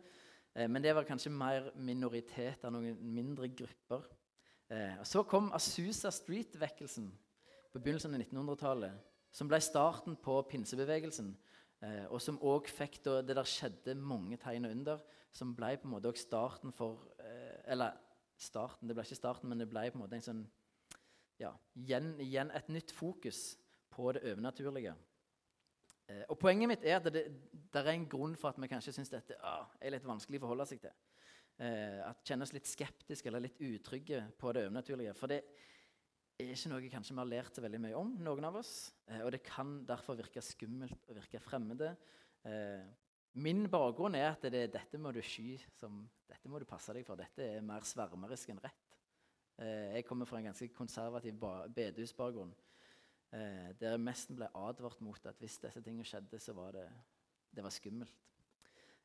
Eh, 0.53 0.69
men 0.69 0.85
det 0.85 0.93
var 0.93 1.09
kanskje 1.09 1.33
mer 1.33 1.71
minoritet 1.73 2.69
av 2.69 2.75
noen 2.77 3.01
mindre 3.17 3.49
grupper. 3.49 4.05
Eh, 4.69 5.01
så 5.09 5.25
kom 5.25 5.49
Asusa 5.57 6.13
Street-vekkelsen 6.13 7.09
på 7.73 7.81
begynnelsen 7.81 8.13
av 8.13 8.27
1900-tallet, 8.27 9.07
som 9.33 9.49
ble 9.49 9.63
starten 9.65 10.21
på 10.21 10.37
pinsebevegelsen. 10.53 11.33
Eh, 11.81 12.05
og 12.13 12.21
som 12.21 12.37
òg 12.45 12.69
fikk 12.69 13.01
da, 13.09 13.23
Det 13.23 13.41
der 13.41 13.49
skjedde 13.49 13.97
mange 13.97 14.37
tegn 14.37 14.69
under, 14.69 15.01
som 15.37 15.55
ble 15.57 15.75
på 15.79 15.89
en 15.89 15.95
måte 15.97 16.11
også 16.11 16.25
starten 16.27 16.73
for 16.75 17.07
Eller 17.69 17.97
starten, 18.39 18.89
det 18.89 18.95
ble 18.97 19.05
ikke 19.05 19.19
starten, 19.19 19.51
men 19.51 19.61
det 19.61 19.69
ble 19.69 19.89
på 19.91 19.99
en 19.99 20.05
måte 20.05 20.17
en 20.17 20.25
sånn 20.25 20.45
ja, 21.39 21.53
igjen, 21.79 22.15
igjen 22.23 22.51
et 22.55 22.71
nytt 22.73 22.93
fokus 22.95 23.59
på 23.95 24.11
det 24.15 24.25
overnaturlige. 24.27 24.95
Eh, 26.09 26.25
og 26.33 26.39
Poenget 26.41 26.71
mitt 26.71 26.87
er 26.87 26.99
at 26.99 27.07
det, 27.13 27.27
det, 27.53 27.83
er 27.83 27.93
en 27.93 28.09
grunn 28.11 28.35
for 28.39 28.51
at 28.51 28.61
vi 28.61 28.71
kanskje 28.71 28.95
syns 28.97 29.13
dette 29.13 29.37
ah, 29.45 29.69
er 29.79 29.95
litt 29.95 30.07
vanskelig 30.09 30.41
å 30.41 30.47
forholde 30.47 30.67
seg 30.71 30.83
til. 30.83 30.95
Eh, 31.59 31.99
at 32.07 32.23
Kjennes 32.27 32.55
litt 32.55 32.71
skeptiske 32.71 33.31
eller 33.31 33.45
litt 33.47 33.59
utrygge 33.61 34.25
på 34.39 34.55
det 34.55 34.67
overnaturlige. 34.67 35.15
For 35.19 35.31
det 35.31 35.43
er 36.39 36.53
ikke 36.55 36.73
noe 36.73 36.93
kanskje 36.93 37.17
vi 37.17 37.23
har 37.23 37.31
lært 37.33 37.59
så 37.59 37.65
veldig 37.65 37.83
mye 37.83 37.99
om, 37.99 38.15
noen 38.25 38.49
av 38.49 38.61
oss. 38.61 38.73
Eh, 39.11 39.23
og 39.25 39.33
det 39.35 39.43
kan 39.47 39.81
derfor 39.89 40.19
virke 40.19 40.43
skummelt 40.45 41.11
og 41.11 41.19
virke 41.19 41.43
fremmede. 41.43 41.95
Eh, 42.47 42.87
min 43.35 43.67
bakgrunn 43.71 44.17
er 44.19 44.31
at 44.33 44.47
det, 44.51 44.65
dette 44.73 44.99
må 44.99 45.13
du 45.15 45.21
sky 45.23 45.57
som, 45.79 46.01
dette 46.29 46.51
må 46.51 46.59
du 46.59 46.67
passe 46.69 46.95
deg 46.97 47.07
for. 47.07 47.19
Dette 47.21 47.45
er 47.45 47.65
mer 47.65 47.85
svermerisk 47.87 48.55
enn 48.55 48.63
rett. 48.65 48.97
Eh, 49.59 49.99
jeg 49.99 50.07
kommer 50.09 50.29
fra 50.29 50.41
en 50.41 50.49
ganske 50.51 50.71
konservativ 50.75 51.39
bedehusbakgrunn. 51.75 52.55
Eh, 53.35 53.71
der 53.81 54.01
mest 54.01 54.33
ble 54.33 54.49
advart 54.57 55.01
mot 55.05 55.27
at 55.29 55.39
hvis 55.43 55.59
disse 55.61 55.83
tingene 55.85 56.07
skjedde, 56.07 56.41
så 56.41 56.55
var 56.57 56.73
det 56.79 56.89
Det 57.51 57.65
var 57.65 57.73
skummelt. 57.73 58.25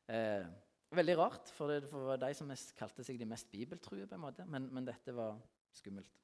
Eh, 0.06 0.44
veldig 0.92 1.16
rart, 1.18 1.48
for 1.56 1.68
det 1.72 1.88
var 1.92 2.18
de 2.20 2.34
som 2.36 2.50
kalte 2.76 3.04
seg 3.04 3.18
de 3.18 3.24
mest 3.24 3.50
bibeltrue, 3.50 4.06
på 4.06 4.14
en 4.14 4.20
måte, 4.20 4.44
men, 4.44 4.68
men 4.72 4.84
dette 4.84 5.14
var 5.16 5.38
skummelt. 5.72 6.20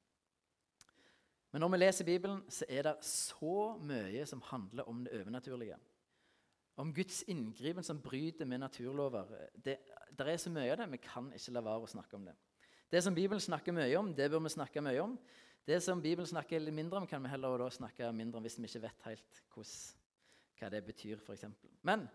Men 1.51 1.65
når 1.65 1.71
vi 1.73 1.77
leser 1.77 2.05
Bibelen, 2.05 2.43
så 2.47 2.65
er 2.69 2.85
det 2.87 2.93
så 3.03 3.77
mye 3.81 4.25
som 4.29 4.43
handler 4.51 4.87
om 4.87 5.01
det 5.03 5.17
overnaturlige. 5.17 5.79
Om 6.79 6.93
Guds 6.95 7.23
inngripen 7.27 7.83
som 7.83 7.99
bryter 8.01 8.47
med 8.47 8.61
naturlover. 8.63 9.27
Det, 9.55 9.77
er 10.19 10.37
så 10.39 10.49
mye 10.53 10.71
av 10.71 10.79
det, 10.79 10.91
vi 10.93 11.01
kan 11.03 11.27
ikke 11.35 11.53
la 11.55 11.63
være 11.65 11.87
å 11.87 11.91
snakke 11.91 12.15
om 12.17 12.25
det. 12.29 12.35
Det 12.91 13.01
som 13.03 13.15
Bibelen 13.15 13.41
snakker 13.43 13.75
mye 13.75 13.97
om, 13.99 14.13
det 14.15 14.29
bør 14.31 14.43
vi 14.45 14.53
snakke 14.55 14.83
mye 14.83 15.03
om. 15.03 15.17
Det 15.67 15.77
som 15.83 16.01
Bibelen 16.01 16.27
snakker 16.27 16.59
litt 16.59 16.75
mindre 16.75 16.99
om, 16.99 17.07
kan 17.07 17.23
vi 17.23 17.29
heller 17.31 17.69
snakke 17.71 18.09
mindre 18.15 18.39
om 18.39 18.45
hvis 18.47 18.57
vi 18.59 18.67
ikke 18.67 18.85
vet 18.87 19.05
helt 19.05 19.41
hos, 19.55 19.73
hva 20.59 20.71
det 20.73 20.81
betyr, 20.87 21.21
f.eks. 21.21 21.45
Men 21.87 22.07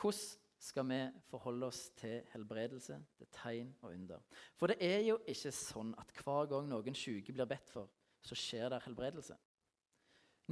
hvordan 0.00 0.42
skal 0.66 0.86
vi 0.88 1.00
forholde 1.28 1.68
oss 1.68 1.82
til 1.98 2.22
helbredelse, 2.32 2.96
til 3.18 3.28
tegn 3.34 3.74
og 3.82 3.92
under? 3.92 4.22
For 4.56 4.72
det 4.72 4.78
er 4.80 5.02
jo 5.04 5.18
ikke 5.28 5.52
sånn 5.54 5.92
at 6.00 6.14
hver 6.22 6.48
gang 6.50 6.70
noen 6.70 6.96
syke 6.96 7.34
blir 7.36 7.48
bedt 7.50 7.70
for, 7.74 7.90
så 8.24 8.38
skjer 8.38 8.72
det 8.72 8.82
helbredelse. 8.86 9.36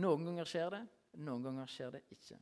Noen 0.02 0.26
ganger 0.28 0.50
skjer 0.50 0.74
det, 0.74 0.82
noen 1.22 1.46
ganger 1.46 1.70
skjer 1.70 1.96
det 1.96 2.04
ikke. 2.12 2.38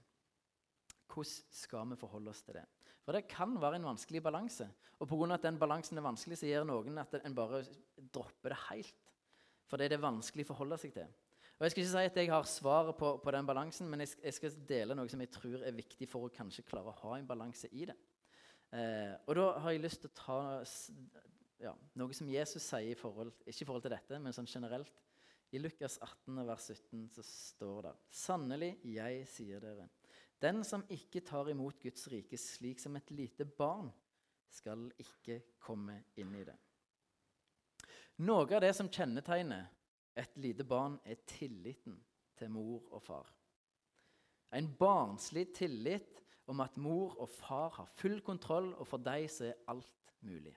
Hvordan 1.12 1.52
skal 1.52 1.90
vi 1.90 2.00
forholde 2.00 2.32
oss 2.32 2.42
til 2.46 2.56
det? 2.56 2.64
For 3.02 3.16
det 3.16 3.26
kan 3.30 3.54
være 3.60 3.80
en 3.80 3.88
vanskelig 3.90 4.22
balanse. 4.22 4.68
Og 5.02 5.08
pga. 5.10 5.34
at 5.34 5.42
den 5.42 5.58
balansen 5.58 5.98
er 5.98 6.06
vanskelig, 6.06 6.38
så 6.38 6.46
gjør 6.46 6.64
noen 6.68 6.98
at 6.98 7.18
en 7.18 7.34
bare 7.34 7.64
dropper 8.14 8.54
det 8.54 8.60
helt. 8.70 9.10
For 9.66 9.76
det 9.76 9.88
er 9.88 9.96
det 9.96 10.04
vanskelig 10.04 10.46
å 10.46 10.52
forholde 10.52 10.78
seg 10.78 10.94
til. 10.94 11.10
Og 11.58 11.66
Jeg 11.66 11.70
skal 11.72 11.82
ikke 11.82 11.90
si 11.92 12.10
at 12.10 12.16
jeg 12.16 12.30
har 12.30 12.46
svaret 12.50 12.96
på, 12.98 13.16
på 13.22 13.30
den 13.30 13.46
balansen, 13.46 13.88
men 13.90 14.00
jeg, 14.02 14.16
jeg, 14.22 14.34
skal 14.34 14.56
dele 14.68 14.96
noe 14.98 15.10
som 15.10 15.20
jeg 15.22 15.30
tror 15.30 15.62
er 15.62 15.76
viktig 15.76 16.08
for 16.10 16.26
å 16.26 16.32
kanskje 16.34 16.64
klare 16.66 16.90
å 16.90 17.00
ha 17.04 17.18
en 17.18 17.28
balanse 17.28 17.68
i 17.70 17.86
det. 17.86 17.94
Eh, 18.72 19.12
og 19.28 19.36
da 19.36 19.46
har 19.62 19.74
jeg 19.74 19.82
lyst 19.84 20.02
til 20.02 20.10
å 20.10 20.16
ta 20.16 20.38
ja, 21.62 21.74
noe 21.98 22.16
som 22.16 22.30
Jesus 22.30 22.64
sier, 22.66 22.94
i 22.94 22.98
forhold, 22.98 23.34
ikke 23.44 23.62
i 23.62 23.68
forhold 23.68 23.86
til 23.86 23.94
dette, 23.94 24.18
men 24.18 24.34
sånn 24.34 24.50
generelt. 24.50 25.02
I 25.52 25.60
Lukas 25.60 25.98
18, 26.00 26.42
vers 26.48 26.66
17 26.72 27.08
så 27.12 27.24
står 27.26 27.82
det 27.86 27.94
Sannelig, 28.22 28.72
jeg 28.88 29.26
sier 29.28 29.62
dere, 29.62 29.86
den 30.42 30.64
som 30.66 30.84
ikke 30.90 31.22
tar 31.24 31.50
imot 31.52 31.80
Guds 31.82 32.08
rike 32.10 32.38
slik 32.40 32.80
som 32.82 32.96
et 32.98 33.10
lite 33.14 33.46
barn, 33.46 33.90
skal 34.52 34.90
ikke 35.00 35.38
komme 35.62 36.02
inn 36.20 36.34
i 36.36 36.44
det. 36.44 36.56
Noe 38.26 38.44
av 38.44 38.60
det 38.60 38.72
som 38.76 38.90
kjennetegner 38.92 39.70
et 40.18 40.34
lite 40.36 40.64
barn, 40.68 40.98
er 41.08 41.22
tilliten 41.26 41.96
til 42.36 42.50
mor 42.52 42.84
og 42.92 43.00
far. 43.02 43.30
En 44.52 44.68
barnslig 44.76 45.46
tillit 45.56 46.20
om 46.50 46.60
at 46.60 46.76
mor 46.76 47.16
og 47.22 47.30
far 47.32 47.70
har 47.78 47.88
full 47.96 48.20
kontroll, 48.20 48.74
og 48.74 48.86
for 48.86 49.00
dem 49.00 49.28
så 49.32 49.48
er 49.48 49.62
alt 49.72 50.12
mulig. 50.20 50.52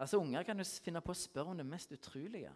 Altså, 0.00 0.20
Unger 0.20 0.42
kan 0.42 0.60
jo 0.60 0.64
finne 0.84 1.00
på 1.04 1.12
å 1.12 1.20
spørre 1.22 1.52
om 1.52 1.60
det 1.60 1.66
mest 1.68 1.92
utrolige. 1.92 2.52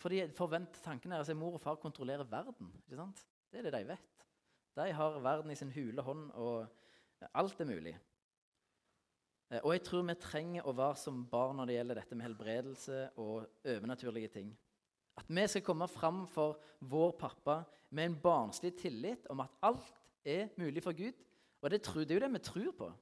For 0.00 0.12
de 0.12 0.24
forventer 0.34 0.80
tanken 0.84 1.12
er 1.12 1.22
at 1.22 1.36
Mor 1.36 1.56
og 1.58 1.60
far 1.62 1.76
kontrollerer 1.80 2.28
verden. 2.28 2.72
ikke 2.84 2.98
sant? 2.98 3.20
Det 3.52 3.60
er 3.60 3.68
det 3.68 3.74
de 3.74 3.88
vet. 3.92 4.24
De 4.80 4.92
har 4.96 5.18
verden 5.20 5.52
i 5.52 5.58
sin 5.58 5.72
hule 5.74 6.02
hånd, 6.02 6.30
og 6.40 7.28
alt 7.36 7.60
er 7.60 7.68
mulig. 7.68 7.92
Eh, 9.52 9.60
og 9.60 9.74
jeg 9.74 9.84
tror 9.84 10.06
vi 10.08 10.16
trenger 10.20 10.64
å 10.66 10.72
være 10.76 10.96
som 11.02 11.20
barn 11.28 11.58
når 11.60 11.68
det 11.68 11.76
gjelder 11.76 12.00
dette 12.00 12.16
med 12.16 12.26
helbredelse 12.26 13.02
og 13.20 13.66
overnaturlige 13.68 14.32
ting. 14.38 14.54
At 15.20 15.28
vi 15.28 15.44
skal 15.44 15.66
komme 15.66 15.88
fram 15.92 16.24
for 16.32 16.56
vår 16.80 17.12
pappa 17.20 17.58
med 17.92 18.08
en 18.08 18.18
barnslig 18.24 18.72
tillit 18.80 19.28
om 19.30 19.44
at 19.44 19.60
alt 19.68 20.00
er 20.24 20.48
mulig 20.56 20.80
for 20.82 20.96
Gud. 20.96 21.18
Og 21.60 21.70
det, 21.70 21.82
tror, 21.84 22.06
det 22.06 22.16
er 22.16 22.22
jo 22.22 22.24
det 22.24 22.32
vi 22.32 22.44
tror 22.48 22.72
på. 22.78 22.92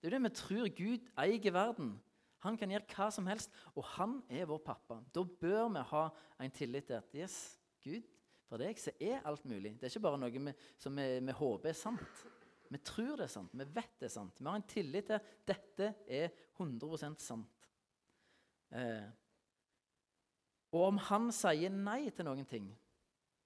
Det 0.00 0.08
er 0.08 0.10
jo 0.10 0.16
det 0.16 0.24
vi 0.26 0.36
tror 0.40 0.72
Gud 0.74 1.10
eier 1.22 1.54
verden. 1.54 1.94
Han 2.42 2.56
kan 2.56 2.72
gjøre 2.72 2.88
hva 2.96 3.06
som 3.12 3.28
helst, 3.28 3.52
og 3.76 3.84
han 3.94 4.18
er 4.32 4.48
vår 4.48 4.62
pappa. 4.64 4.98
Da 5.14 5.22
bør 5.22 5.68
vi 5.76 5.82
ha 5.92 6.06
en 6.40 6.50
tillit 6.56 6.88
til 6.88 6.98
at 6.98 7.14
yes, 7.14 7.36
Gud, 7.84 8.02
for 8.50 8.58
deg 8.58 8.78
så 8.82 8.92
er 8.98 9.22
alt 9.28 9.44
mulig. 9.46 9.76
Det 9.78 9.86
er 9.86 9.92
ikke 9.94 10.06
bare 10.08 10.18
noe 10.18 10.34
vi, 10.34 10.54
som 10.82 10.96
vi, 10.98 11.06
vi 11.22 11.38
håper 11.38 11.70
er 11.70 11.78
sant. 11.78 12.22
Vi 12.70 12.78
tror 12.86 13.16
det 13.18 13.26
er 13.26 13.32
sant, 13.32 13.54
vi 13.54 13.66
vet 13.66 13.96
det 13.98 14.06
er 14.08 14.14
sant. 14.14 14.38
Vi 14.38 14.46
har 14.46 14.58
en 14.58 14.68
tillit 14.70 15.08
til 15.08 15.16
at 15.18 15.30
dette 15.46 15.92
er 16.06 16.28
100 16.58 17.14
sant. 17.22 17.68
Eh, 18.70 19.08
og 20.70 20.84
om 20.92 21.00
han 21.08 21.30
sier 21.34 21.72
nei 21.74 22.12
til 22.14 22.28
noen 22.28 22.46
ting, 22.46 22.68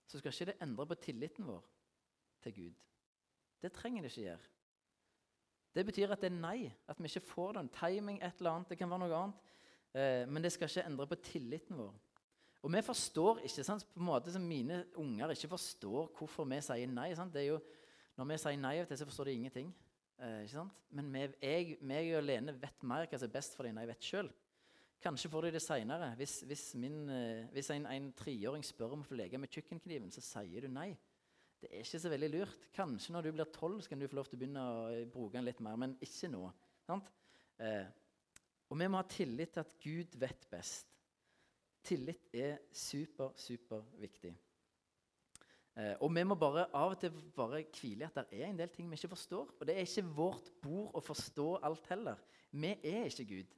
så 0.05 0.21
skal 0.21 0.33
ikke 0.33 0.51
det 0.51 0.59
endre 0.65 0.87
på 0.91 0.99
tilliten 1.07 1.49
vår 1.49 1.63
til 2.45 2.57
Gud. 2.59 2.83
Det 3.65 3.73
trenger 3.73 4.05
det 4.05 4.13
ikke 4.13 4.27
gjøre. 4.27 4.51
Det 5.75 5.87
betyr 5.89 6.13
at 6.13 6.21
det 6.23 6.29
er 6.29 6.37
nei, 6.37 6.59
at 6.87 7.01
vi 7.01 7.09
ikke 7.09 7.25
får 7.25 7.57
den. 7.57 7.71
Timing, 7.75 8.21
et 8.23 8.37
eller 8.39 8.59
annet, 8.59 8.69
det 8.71 8.79
kan 8.79 8.93
være 8.93 9.07
noe 9.07 9.23
annet. 9.23 9.55
Eh, 9.95 10.25
men 10.29 10.45
det 10.45 10.53
skal 10.53 10.69
ikke 10.69 10.85
endre 10.85 11.09
på 11.11 11.23
tilliten 11.25 11.81
vår. 11.81 11.97
Og 12.65 12.73
vi 12.73 12.81
forstår 12.81 13.43
ikke, 13.45 13.65
sant, 13.67 13.85
på 13.93 14.01
en 14.01 14.09
måte 14.09 14.33
som 14.33 14.45
mine 14.49 14.87
unger 15.01 15.35
ikke 15.35 15.51
forstår 15.53 16.07
hvorfor 16.17 16.47
vi 16.49 16.63
sier 16.65 16.89
nei. 16.89 17.11
Sant? 17.17 17.35
Det 17.35 17.43
er 17.43 17.51
jo 17.51 17.59
når 18.17 18.31
vi 18.31 18.39
sier 18.41 18.61
nei, 18.61 18.77
så 18.89 19.09
forstår 19.09 19.29
de 19.29 19.35
ingenting. 19.37 19.73
Eh, 20.23 20.45
ikke 20.47 20.55
sant? 20.55 20.79
Men 20.95 21.11
vi, 21.13 21.27
jeg, 21.43 21.77
meg 21.85 22.09
og 22.17 22.25
Lene 22.25 22.55
vet 22.63 22.87
mer 22.87 23.09
hva 23.11 23.21
som 23.21 23.29
er 23.29 23.35
best 23.35 23.57
for 23.57 23.67
dem 23.67 23.77
enn 23.77 23.85
jeg 23.85 23.93
vet 23.93 24.09
sjøl. 24.09 24.31
Kanskje 25.05 25.29
får 25.29 25.45
de 25.45 25.51
det 25.59 25.61
seinere. 25.61 26.13
Hvis, 26.17 26.39
hvis, 26.49 26.63
eh, 26.79 27.43
hvis, 27.53 27.69
en, 27.75 27.89
en 27.91 28.07
treåring 28.17 28.65
spør 28.65 28.97
om 28.97 29.03
å 29.05 29.09
få 29.11 29.19
leke 29.19 29.41
med 29.41 29.53
kjøkkenkniven, 29.53 30.15
så 30.15 30.25
sier 30.25 30.65
du 30.65 30.73
nei. 30.73 30.95
Det 31.61 31.69
er 31.69 31.85
ikke 31.85 32.01
så 32.01 32.15
veldig 32.15 32.31
lurt. 32.33 32.65
Kanskje 32.77 33.13
når 33.13 33.27
du 33.27 33.35
blir 33.37 33.53
tolv, 33.53 33.85
kan 33.91 34.01
du 34.01 34.09
få 34.09 34.23
lov 34.23 34.31
til 34.31 34.39
å 34.39 34.41
begynne 34.41 34.65
å 34.65 34.81
eh, 34.95 35.05
bruke 35.11 35.37
den 35.37 35.45
litt 35.51 35.61
mer, 35.65 35.77
men 35.81 35.99
ikke 36.05 36.33
nå. 36.33 36.47
Eh, 37.61 37.85
og 38.71 38.81
vi 38.81 38.89
må 38.89 39.03
ha 39.03 39.09
tillit 39.11 39.53
til 39.53 39.67
at 39.67 39.77
Gud 39.85 40.17
vet 40.23 40.49
best. 40.55 40.94
Tillit 41.85 42.31
er 42.33 42.59
super, 42.73 43.35
super 43.37 43.83
viktig. 44.01 44.33
Eh, 45.75 45.95
og 46.01 46.13
vi 46.15 46.23
må 46.23 46.37
bare 46.39 46.69
av 46.71 46.95
og 46.95 47.01
til 47.03 47.15
bare 47.35 47.65
hvile 47.75 48.07
i 48.07 48.07
at 48.07 48.21
det 48.21 48.39
er 48.39 48.47
en 48.47 48.61
del 48.61 48.71
ting 48.73 48.89
vi 48.91 48.99
ikke 48.99 49.13
forstår. 49.13 49.51
Og 49.59 49.67
det 49.67 49.75
er 49.75 49.87
ikke 49.87 50.07
vårt 50.17 50.51
bord 50.63 50.95
å 50.95 51.03
forstå 51.03 51.49
alt 51.67 51.91
heller. 51.91 52.21
Vi 52.55 52.71
er 52.73 53.09
ikke 53.11 53.27
Gud. 53.33 53.55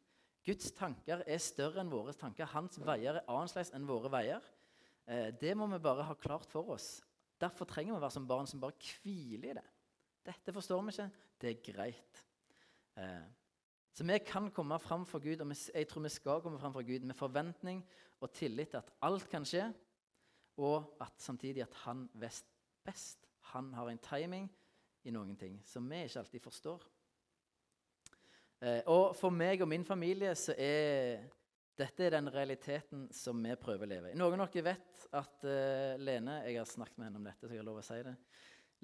Guds 0.47 0.71
tanker 0.79 1.25
er 1.27 1.43
større 1.43 1.83
enn 1.83 1.93
våre 1.93 2.15
tanker. 2.17 2.49
Hans 2.55 2.79
veier 2.79 3.19
er 3.19 3.27
annerledes 3.27 3.73
enn 3.77 3.89
våre 3.89 4.11
veier. 4.13 4.45
Eh, 5.07 5.31
det 5.39 5.55
må 5.59 5.69
vi 5.71 5.83
bare 5.83 6.07
ha 6.09 6.19
klart 6.19 6.49
for 6.51 6.75
oss. 6.75 7.01
Derfor 7.39 7.69
trenger 7.69 7.93
vi 7.93 7.99
å 7.99 8.05
være 8.05 8.17
som 8.17 8.29
barn 8.29 8.49
som 8.49 8.63
bare 8.63 8.79
hviler 8.81 9.51
i 9.51 9.57
det. 9.59 9.67
Dette 10.27 10.55
forstår 10.55 10.87
vi 10.87 10.95
ikke. 10.95 11.11
Det 11.43 11.51
er 11.51 11.65
greit. 11.67 12.23
Eh, 12.97 13.27
så 13.97 14.05
vi 14.05 14.19
kan 14.25 14.51
komme 14.53 14.79
fram 14.81 15.07
for 15.09 15.25
Gud, 15.25 15.41
og 15.41 15.53
jeg 15.53 15.89
tror 15.89 16.03
vi 16.05 16.13
skal 16.13 16.41
komme 16.45 16.61
fram 16.61 16.73
for 16.73 16.85
Gud 16.85 17.05
med 17.05 17.17
forventning 17.17 17.85
og 18.21 18.33
tillit 18.33 18.73
til 18.73 18.81
at 18.81 18.93
alt 19.07 19.27
kan 19.31 19.45
skje 19.47 19.69
og 20.63 20.97
at 21.05 21.21
samtidig 21.21 21.65
at 21.67 21.75
han 21.85 22.07
vet 22.17 22.45
best. 22.87 23.27
Han 23.53 23.73
har 23.77 23.91
en 23.91 24.03
timing 24.03 24.49
i 25.07 25.13
noen 25.15 25.37
ting 25.39 25.59
som 25.69 25.87
vi 25.91 26.03
ikke 26.07 26.23
alltid 26.23 26.43
forstår. 26.43 26.87
Eh, 28.65 28.81
og 28.89 29.13
for 29.19 29.35
meg 29.35 29.61
og 29.63 29.69
min 29.69 29.85
familie 29.85 30.33
så 30.39 30.57
er 30.57 31.27
dette 31.77 32.07
er 32.07 32.15
den 32.15 32.31
realiteten 32.33 33.03
som 33.13 33.43
vi 33.45 33.53
prøver 33.61 33.85
å 33.85 33.91
leve 33.91 34.11
i. 34.11 34.17
Noen 34.17 34.41
av 34.41 34.49
dere 34.49 34.71
vet 34.71 35.03
at 35.13 35.43
uh, 35.45 35.99
Lene 36.01 36.39
Jeg 36.47 36.57
har 36.57 36.69
snakket 36.71 36.97
med 36.97 37.11
henne 37.11 37.21
om 37.21 37.27
dette, 37.29 37.45
så 37.45 37.53
jeg 37.53 37.61
har 37.61 37.67
lov 37.69 37.83
å 37.83 37.85
si 37.85 37.99
det. 38.07 38.15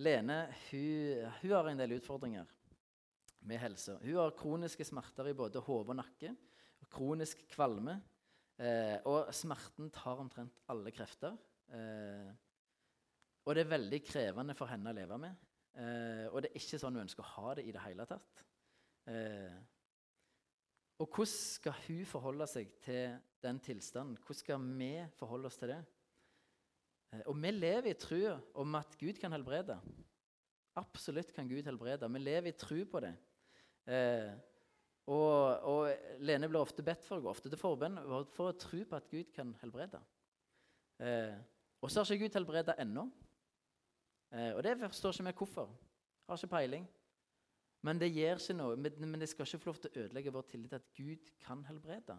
Lene 0.05 0.37
hun, 0.67 1.31
hun 1.41 1.55
har 1.55 1.71
en 1.71 1.81
del 1.81 1.95
utfordringer 1.97 2.51
med 3.49 3.63
helse. 3.63 3.97
Hun 4.03 4.19
har 4.19 4.37
kroniske 4.37 4.85
smerter 4.85 5.31
i 5.31 5.37
både 5.39 5.63
hode 5.65 5.95
og 5.95 5.99
nakke. 6.03 6.35
Kronisk 6.93 7.41
kvalme. 7.55 7.97
Eh, 8.63 8.99
og 9.11 9.33
smerten 9.35 9.91
tar 9.95 10.21
omtrent 10.23 10.61
alle 10.71 10.93
krefter. 10.95 11.35
Eh, 11.75 12.31
og 13.43 13.57
det 13.57 13.65
er 13.65 13.73
veldig 13.73 14.01
krevende 14.07 14.55
for 14.55 14.71
henne 14.71 14.93
å 14.93 14.97
leve 14.97 15.19
med. 15.19 15.49
Eh, 15.73 16.27
og 16.31 16.43
det 16.43 16.53
er 16.53 16.61
ikke 16.61 16.79
sånn 16.79 16.95
hun 16.95 17.07
ønsker 17.07 17.25
å 17.25 17.33
ha 17.37 17.55
det 17.59 17.65
i 17.67 17.75
det 17.75 17.83
hele 17.83 18.07
tatt. 18.07 18.45
Eh, 19.11 19.57
og 21.03 21.09
hvordan 21.09 21.33
skal 21.33 21.75
hun 21.89 22.05
forholde 22.07 22.47
seg 22.47 22.71
til 22.85 23.17
den 23.43 23.59
tilstanden? 23.65 24.21
Hvordan 24.21 24.41
skal 24.45 24.71
vi 24.79 24.93
forholde 25.19 25.51
oss 25.51 25.59
til 25.59 25.73
det? 25.73 25.81
Eh, 27.11 27.25
og 27.27 27.35
vi 27.43 27.51
lever 27.57 27.91
i 27.91 27.99
trua 27.99 28.37
om 28.63 28.79
at 28.79 28.95
Gud 29.01 29.19
kan 29.19 29.35
helbrede. 29.35 29.81
Absolutt 30.79 31.35
kan 31.35 31.51
Gud 31.51 31.67
helbrede. 31.67 32.09
Vi 32.15 32.23
lever 32.23 32.53
i 32.53 32.57
tro 32.57 32.79
på 32.89 33.03
det. 33.03 33.17
Eh, 33.91 34.31
og, 35.11 35.63
og, 35.67 35.89
Lene 36.23 36.49
blir 36.49 36.63
ofte 36.63 36.85
bedt 36.87 37.03
for 37.07 37.19
å 37.19 37.25
gå 37.25 37.31
ofte 37.33 37.51
til 37.51 37.59
forbønn 37.59 37.99
for 38.31 38.53
å 38.53 38.59
tro 38.59 38.83
på 38.87 38.99
at 38.99 39.09
Gud 39.11 39.33
kan 39.35 39.51
helbrede. 39.63 39.99
Eh, 41.03 41.35
og 41.83 41.91
så 41.91 42.01
har 42.03 42.13
ikke 42.15 42.29
Gud 42.29 42.39
helbreda 42.39 42.77
ennå. 42.79 43.09
Eh, 44.31 44.53
og 44.55 44.63
det 44.63 44.77
forstår 44.79 45.17
ikke 45.17 45.27
vi 45.27 45.39
hvorfor. 45.41 45.73
Har 46.29 46.39
ikke 46.39 46.53
peiling. 46.55 46.87
Men 47.83 47.99
det 47.99 48.13
gjør 48.15 48.39
ikke 48.39 48.57
noe. 48.61 48.77
Men 48.79 49.19
det 49.19 49.29
skal 49.33 49.49
ikke 49.49 49.65
få 49.65 49.73
lov 49.73 49.81
til 49.83 49.91
å 49.91 50.05
ødelegge 50.05 50.35
vår 50.37 50.47
tillit 50.53 50.71
til 50.71 50.79
at 50.79 50.93
Gud 50.95 51.33
kan 51.43 51.65
helbrede. 51.67 52.19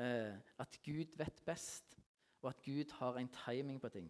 Eh, 0.00 0.40
at 0.64 0.80
Gud 0.86 1.18
vet 1.20 1.44
best, 1.46 1.98
og 2.42 2.48
at 2.50 2.64
Gud 2.64 2.96
har 2.98 3.20
en 3.20 3.28
timing 3.44 3.76
på 3.80 3.92
ting. 3.92 4.08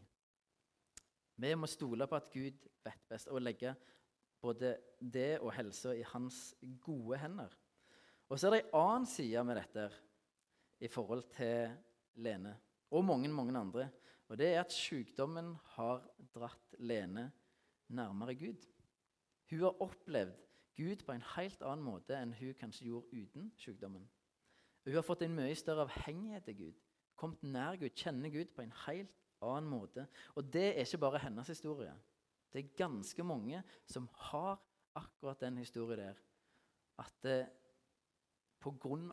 Vi 1.37 1.51
må 1.59 1.67
stole 1.67 2.07
på 2.07 2.17
at 2.17 2.31
Gud 2.31 2.71
vet 2.87 3.11
best, 3.11 3.29
og 3.29 3.43
legge 3.43 3.75
både 4.41 4.77
det 5.01 5.41
og 5.41 5.53
helsa 5.57 5.97
i 5.99 6.07
hans 6.15 6.55
gode 6.81 7.19
hender. 7.19 7.51
Og 8.35 8.41
så 8.41 8.49
er 8.49 8.57
det 8.57 8.65
ei 8.65 8.71
annen 8.75 9.05
side 9.07 9.43
med 9.47 9.61
dette 9.61 9.83
i 10.83 10.89
forhold 10.91 11.21
til 11.37 11.71
Lene, 12.19 12.57
og 12.91 13.05
mange, 13.07 13.29
mange 13.31 13.55
andre. 13.55 13.85
Og 14.27 14.41
det 14.41 14.49
er 14.49 14.65
at 14.65 14.75
sykdommen 14.75 15.53
har 15.77 16.03
dratt 16.35 16.75
Lene 16.83 17.29
nærmere 17.95 18.35
Gud. 18.35 18.67
Hun 19.53 19.63
har 19.63 19.87
opplevd 19.87 20.35
Gud 20.75 21.07
på 21.07 21.15
en 21.15 21.25
helt 21.37 21.63
annen 21.63 21.87
måte 21.87 22.19
enn 22.19 22.35
hun 22.35 22.59
kanskje 22.59 22.89
gjorde 22.91 23.23
uten 23.23 23.53
sykdommen. 23.55 24.03
Hun 24.83 24.99
har 24.99 25.07
fått 25.07 25.23
en 25.23 25.39
mye 25.39 25.55
større 25.55 25.87
avhengighet 25.87 26.51
til 26.51 26.59
Gud, 26.65 26.85
kommet 27.15 27.47
nær 27.47 27.79
Gud, 27.79 27.95
kjenner 27.95 28.35
Gud 28.35 28.51
på 28.51 28.67
en 28.67 28.75
helt 28.89 29.15
annen 29.47 29.71
måte. 29.71 30.09
Og 30.35 30.51
det 30.51 30.73
er 30.73 30.83
ikke 30.83 31.05
bare 31.07 31.23
hennes 31.23 31.55
historie. 31.55 31.95
Det 32.51 32.65
er 32.65 32.79
ganske 32.83 33.31
mange 33.31 33.63
som 33.87 34.11
har 34.33 34.59
akkurat 34.99 35.47
den 35.47 35.63
historien 35.63 36.03
der. 36.03 36.25
At 36.99 37.63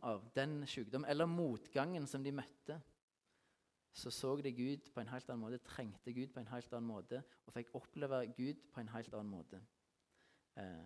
av 0.02 0.30
den 0.36 0.66
sykdommen 0.68 1.10
eller 1.10 1.26
motgangen 1.26 2.08
som 2.08 2.24
de 2.24 2.32
møtte, 2.32 2.78
så 3.94 4.12
så 4.12 4.36
de 4.42 4.52
Gud 4.52 4.88
på 4.94 5.02
en 5.02 5.12
helt 5.12 5.30
annen 5.30 5.44
måte, 5.44 5.60
trengte 5.68 6.14
Gud 6.14 6.32
på 6.32 6.40
en 6.40 6.48
helt 6.48 6.74
annen 6.74 6.88
måte 6.88 7.24
og 7.46 7.54
fikk 7.54 7.74
oppleve 7.76 8.24
Gud 8.38 8.62
på 8.72 8.80
en 8.80 8.92
helt 8.94 9.14
annen 9.14 9.32
måte. 9.32 9.60
Eh, 10.56 10.86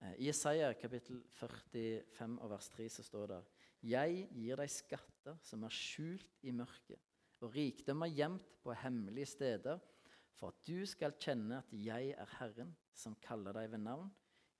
eh, 0.00 0.14
I 0.24 0.28
Isaiah 0.28 0.74
kapittel 0.80 1.22
45 1.36 2.38
og 2.40 2.50
vers 2.50 2.70
3 2.72 2.88
så 2.88 3.04
står 3.04 3.26
det 3.34 3.42
Jeg 3.82 4.28
gir 4.32 4.56
deg 4.56 4.72
skatter 4.72 5.36
som 5.44 5.64
er 5.64 5.76
skjult 5.76 6.40
i 6.42 6.54
mørket, 6.56 7.00
og 7.44 7.52
rikdommer 7.52 8.08
gjemt 8.08 8.56
på 8.64 8.72
hemmelige 8.72 9.26
steder, 9.36 9.82
for 10.36 10.52
at 10.52 10.64
du 10.68 10.86
skal 10.88 11.16
kjenne 11.20 11.60
at 11.60 11.72
jeg 11.72 12.14
er 12.16 12.32
Herren, 12.38 12.72
som 12.96 13.16
kaller 13.20 13.56
deg 13.56 13.70
ved 13.72 13.84
navn, 13.84 14.08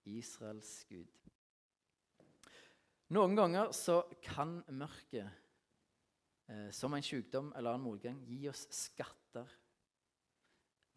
Israels 0.05 0.85
Gud. 0.89 1.09
Noen 3.15 3.37
ganger 3.39 3.71
så 3.77 4.01
kan 4.25 4.57
mørket, 4.75 5.29
eh, 6.51 6.71
som 6.75 6.95
en 6.97 7.05
sykdom 7.07 7.53
eller 7.55 7.77
annen 7.77 7.87
motgang, 7.87 8.19
gi 8.27 8.49
oss 8.51 8.65
skatter. 8.75 9.47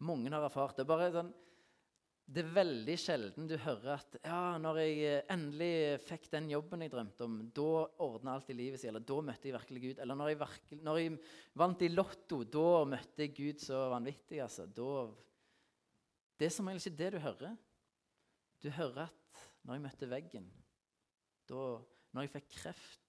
Mange 0.02 0.32
har 0.32 0.42
erfart 0.42 0.80
det. 0.80 0.88
Bare 0.88 1.12
sånn, 1.14 1.30
det 2.30 2.44
er 2.44 2.50
veldig 2.54 2.94
sjelden 2.98 3.46
du 3.50 3.56
hører 3.58 3.96
at 3.96 4.16
ja, 4.22 4.56
når 4.62 4.80
jeg 4.82 4.98
eh, 5.06 5.22
endelig 5.34 6.00
fikk 6.06 6.28
den 6.30 6.50
jobben 6.50 6.82
jeg 6.84 6.92
drømte 6.92 7.26
om, 7.26 7.38
da 7.54 7.70
ordna 8.06 8.34
alt 8.36 8.50
i 8.50 8.58
livet 8.58 8.82
seg, 8.82 8.92
eller 8.92 9.06
da 9.06 9.16
møtte 9.26 9.50
jeg 9.50 9.56
virkelig 9.56 9.82
Gud. 9.84 10.02
Eller 10.02 10.18
når 10.18 10.32
jeg, 10.32 10.40
virkelig, 10.42 10.80
når 10.86 11.00
jeg 11.00 11.16
vant 11.62 11.82
i 11.86 11.90
Lotto, 11.90 12.40
da 12.58 12.68
møtte 12.90 13.26
jeg 13.26 13.34
Gud 13.38 13.62
så 13.62 13.84
vanvittig. 13.94 14.42
altså. 14.42 14.66
Da, 14.66 14.90
det 16.38 16.48
er 16.48 16.54
som 16.54 16.70
regel 16.70 16.82
ikke 16.82 17.02
det 17.02 17.12
du 17.14 17.20
hører. 17.22 17.56
Du 18.62 18.70
hører 18.78 19.06
at 19.08 19.46
når 19.62 19.76
jeg 19.76 19.84
møtte 19.86 20.10
veggen, 20.10 20.46
da, 21.50 21.64
når 22.12 22.26
jeg 22.26 22.32
fikk 22.36 22.48
kreft, 22.56 23.04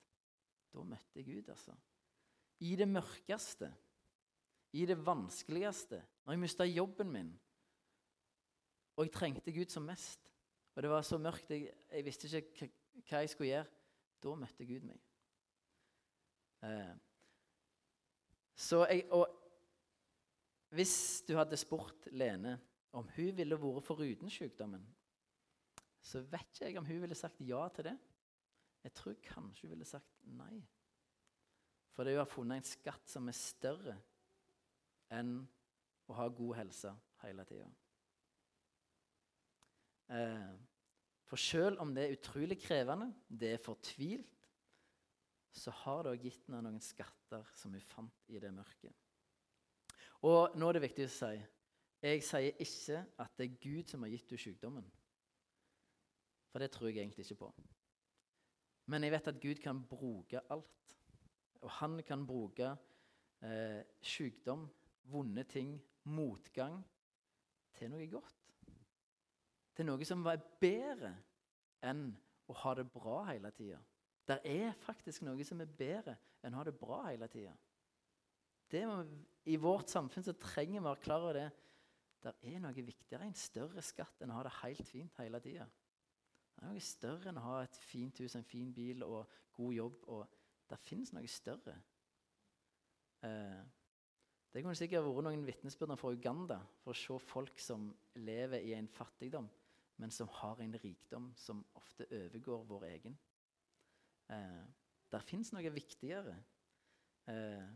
da 0.71 0.83
møtte 0.87 1.19
jeg 1.19 1.27
Gud, 1.27 1.49
altså. 1.51 1.75
I 2.61 2.75
det 2.77 2.87
mørkeste, 2.87 3.71
i 4.77 4.85
det 4.87 4.97
vanskeligste, 5.05 5.99
når 6.23 6.35
jeg 6.35 6.43
mista 6.45 6.67
jobben 6.67 7.09
min 7.11 7.31
og 9.01 9.07
jeg 9.07 9.13
trengte 9.15 9.53
Gud 9.55 9.71
som 9.71 9.87
mest. 9.87 10.27
Og 10.75 10.83
det 10.83 10.89
var 10.91 11.01
så 11.01 11.17
mørkt, 11.17 11.49
jeg, 11.49 11.71
jeg 11.91 12.05
visste 12.05 12.29
ikke 12.37 12.67
hva 13.07 13.23
jeg 13.23 13.31
skulle 13.31 13.49
gjøre. 13.49 13.69
Da 14.21 14.33
møtte 14.37 14.67
Gud 14.69 14.83
meg. 14.85 14.99
Eh, 16.67 16.91
så 18.53 18.83
jeg, 18.85 19.07
og 19.09 19.25
hvis 20.77 21.23
du 21.25 21.33
hadde 21.39 21.57
spurt 21.57 22.05
Lene 22.13 22.59
om 22.93 23.07
hun 23.15 23.31
ville 23.35 23.57
vært 23.57 23.87
foruten 23.87 24.29
sykdommen, 24.29 24.83
så 26.01 26.21
vet 26.21 26.53
ikke 26.53 26.67
jeg 26.67 26.77
om 26.77 26.85
hun 26.85 27.01
ville 27.01 27.17
sagt 27.17 27.41
ja 27.41 27.63
til 27.73 27.89
det. 27.89 27.97
Jeg 28.83 28.93
tror 28.97 29.17
kanskje 29.25 29.67
hun 29.67 29.75
ville 29.75 29.87
sagt 29.87 30.21
nei. 30.25 30.61
For 31.91 32.03
det 32.03 32.13
er 32.13 32.17
jo 32.17 32.23
å 32.23 32.25
ha 32.25 32.31
funnet 32.31 32.61
en 32.61 32.69
skatt 32.71 33.11
som 33.11 33.27
er 33.29 33.37
større 33.37 33.97
enn 35.11 35.37
å 36.09 36.17
ha 36.17 36.27
god 36.31 36.57
helse 36.61 36.93
hele 37.21 37.45
tida. 37.47 37.67
Eh, 40.11 40.53
for 41.27 41.39
selv 41.39 41.83
om 41.83 41.93
det 41.95 42.05
er 42.05 42.17
utrolig 42.17 42.57
krevende, 42.59 43.11
det 43.27 43.53
er 43.55 43.63
fortvilt, 43.63 44.27
så 45.51 45.71
har 45.83 46.03
det 46.03 46.13
òg 46.15 46.25
gitt 46.25 46.45
henne 46.47 46.61
noen 46.63 46.83
skatter 46.83 47.47
som 47.59 47.73
hun 47.75 47.83
fant 47.83 48.29
i 48.31 48.39
det 48.39 48.51
mørket. 48.55 48.95
Og 50.27 50.55
nå 50.55 50.69
er 50.69 50.77
det 50.77 50.85
viktig 50.85 51.07
å 51.07 51.11
si 51.11 51.33
jeg 52.01 52.23
sier 52.25 52.55
ikke 52.63 53.03
at 53.21 53.35
det 53.37 53.45
er 53.45 53.57
Gud 53.61 53.91
som 53.91 54.01
har 54.01 54.09
gitt 54.09 54.31
henne 54.31 54.41
sykdommen. 54.41 54.87
For 56.49 56.63
det 56.63 56.71
tror 56.73 56.89
jeg 56.89 57.03
egentlig 57.03 57.27
ikke 57.27 57.43
på. 57.43 57.49
Men 58.91 59.05
jeg 59.05 59.15
vet 59.15 59.31
at 59.31 59.41
Gud 59.41 59.61
kan 59.63 59.79
bruke 59.87 60.43
alt. 60.51 60.95
Og 61.61 61.71
han 61.79 61.99
kan 62.03 62.25
bruke 62.27 62.73
eh, 63.45 63.81
sykdom, 64.01 64.67
vonde 65.13 65.45
ting, 65.47 65.75
motgang, 66.11 66.81
til 67.77 67.93
noe 67.93 68.07
godt 68.11 68.41
til 69.81 69.87
noe 69.87 70.07
som 70.07 70.23
var 70.25 70.41
bedre 70.61 71.13
enn 71.87 72.09
å 72.51 72.55
ha 72.63 72.75
det 72.77 72.85
bra 72.93 73.23
hele 73.31 73.51
tida. 73.55 73.79
Det 74.27 74.37
er 74.47 74.75
faktisk 74.77 75.23
noe 75.25 75.45
som 75.47 75.61
er 75.63 75.71
bedre 75.77 76.17
enn 76.45 76.53
å 76.53 76.61
ha 76.61 76.67
det 76.67 76.77
bra 76.77 77.01
hele 77.07 77.29
tida. 77.31 77.55
I 78.71 79.57
vårt 79.59 79.91
samfunn 79.91 80.23
så 80.23 80.35
trenger 80.39 80.77
vi 80.77 80.83
å 80.83 80.89
være 80.91 81.03
klar 81.03 81.25
over 81.25 81.39
det. 81.39 81.47
Det 82.21 82.35
er 82.45 82.59
noe 82.61 82.85
viktigere, 82.85 83.25
en 83.25 83.37
større 83.37 83.81
skatt 83.83 84.21
enn 84.21 84.31
å 84.31 84.37
ha 84.37 84.45
det 84.45 84.53
helt 84.61 84.85
fint 84.87 85.17
hele 85.19 85.41
tida. 85.43 85.65
Det 86.61 86.67
er 86.67 86.75
noe 86.75 86.85
større 86.85 87.31
enn 87.31 87.39
å 87.41 87.45
ha 87.47 87.61
et 87.65 87.77
fint 87.81 88.21
hus, 88.21 88.35
en 88.37 88.45
fin 88.45 88.69
bil 88.73 89.01
og 89.03 89.31
god 89.57 89.73
jobb. 89.73 90.03
og 90.13 90.27
Det 90.69 90.77
fins 90.85 91.11
noe 91.13 91.27
større. 91.27 91.73
Eh, 93.25 93.63
det 94.53 94.61
kunne 94.61 94.77
sikkert 94.77 95.07
vært 95.07 95.25
noen 95.25 95.47
vitnesbyrder 95.47 95.97
fra 95.97 96.13
Uganda 96.13 96.59
for 96.83 96.93
å 96.93 97.01
se 97.01 97.17
folk 97.25 97.59
som 97.59 97.89
lever 98.19 98.61
i 98.67 98.75
en 98.77 98.89
fattigdom 98.91 99.49
men 100.01 100.11
som 100.11 100.29
har 100.33 100.59
en 100.59 100.73
rikdom 100.81 101.29
som 101.37 101.61
ofte 101.77 102.07
overgår 102.09 102.63
vår 102.65 102.85
egen. 102.89 103.17
Eh, 104.33 104.63
der 105.13 105.25
fins 105.27 105.51
noe 105.53 105.69
viktigere. 105.69 106.33
Eh, 107.29 107.67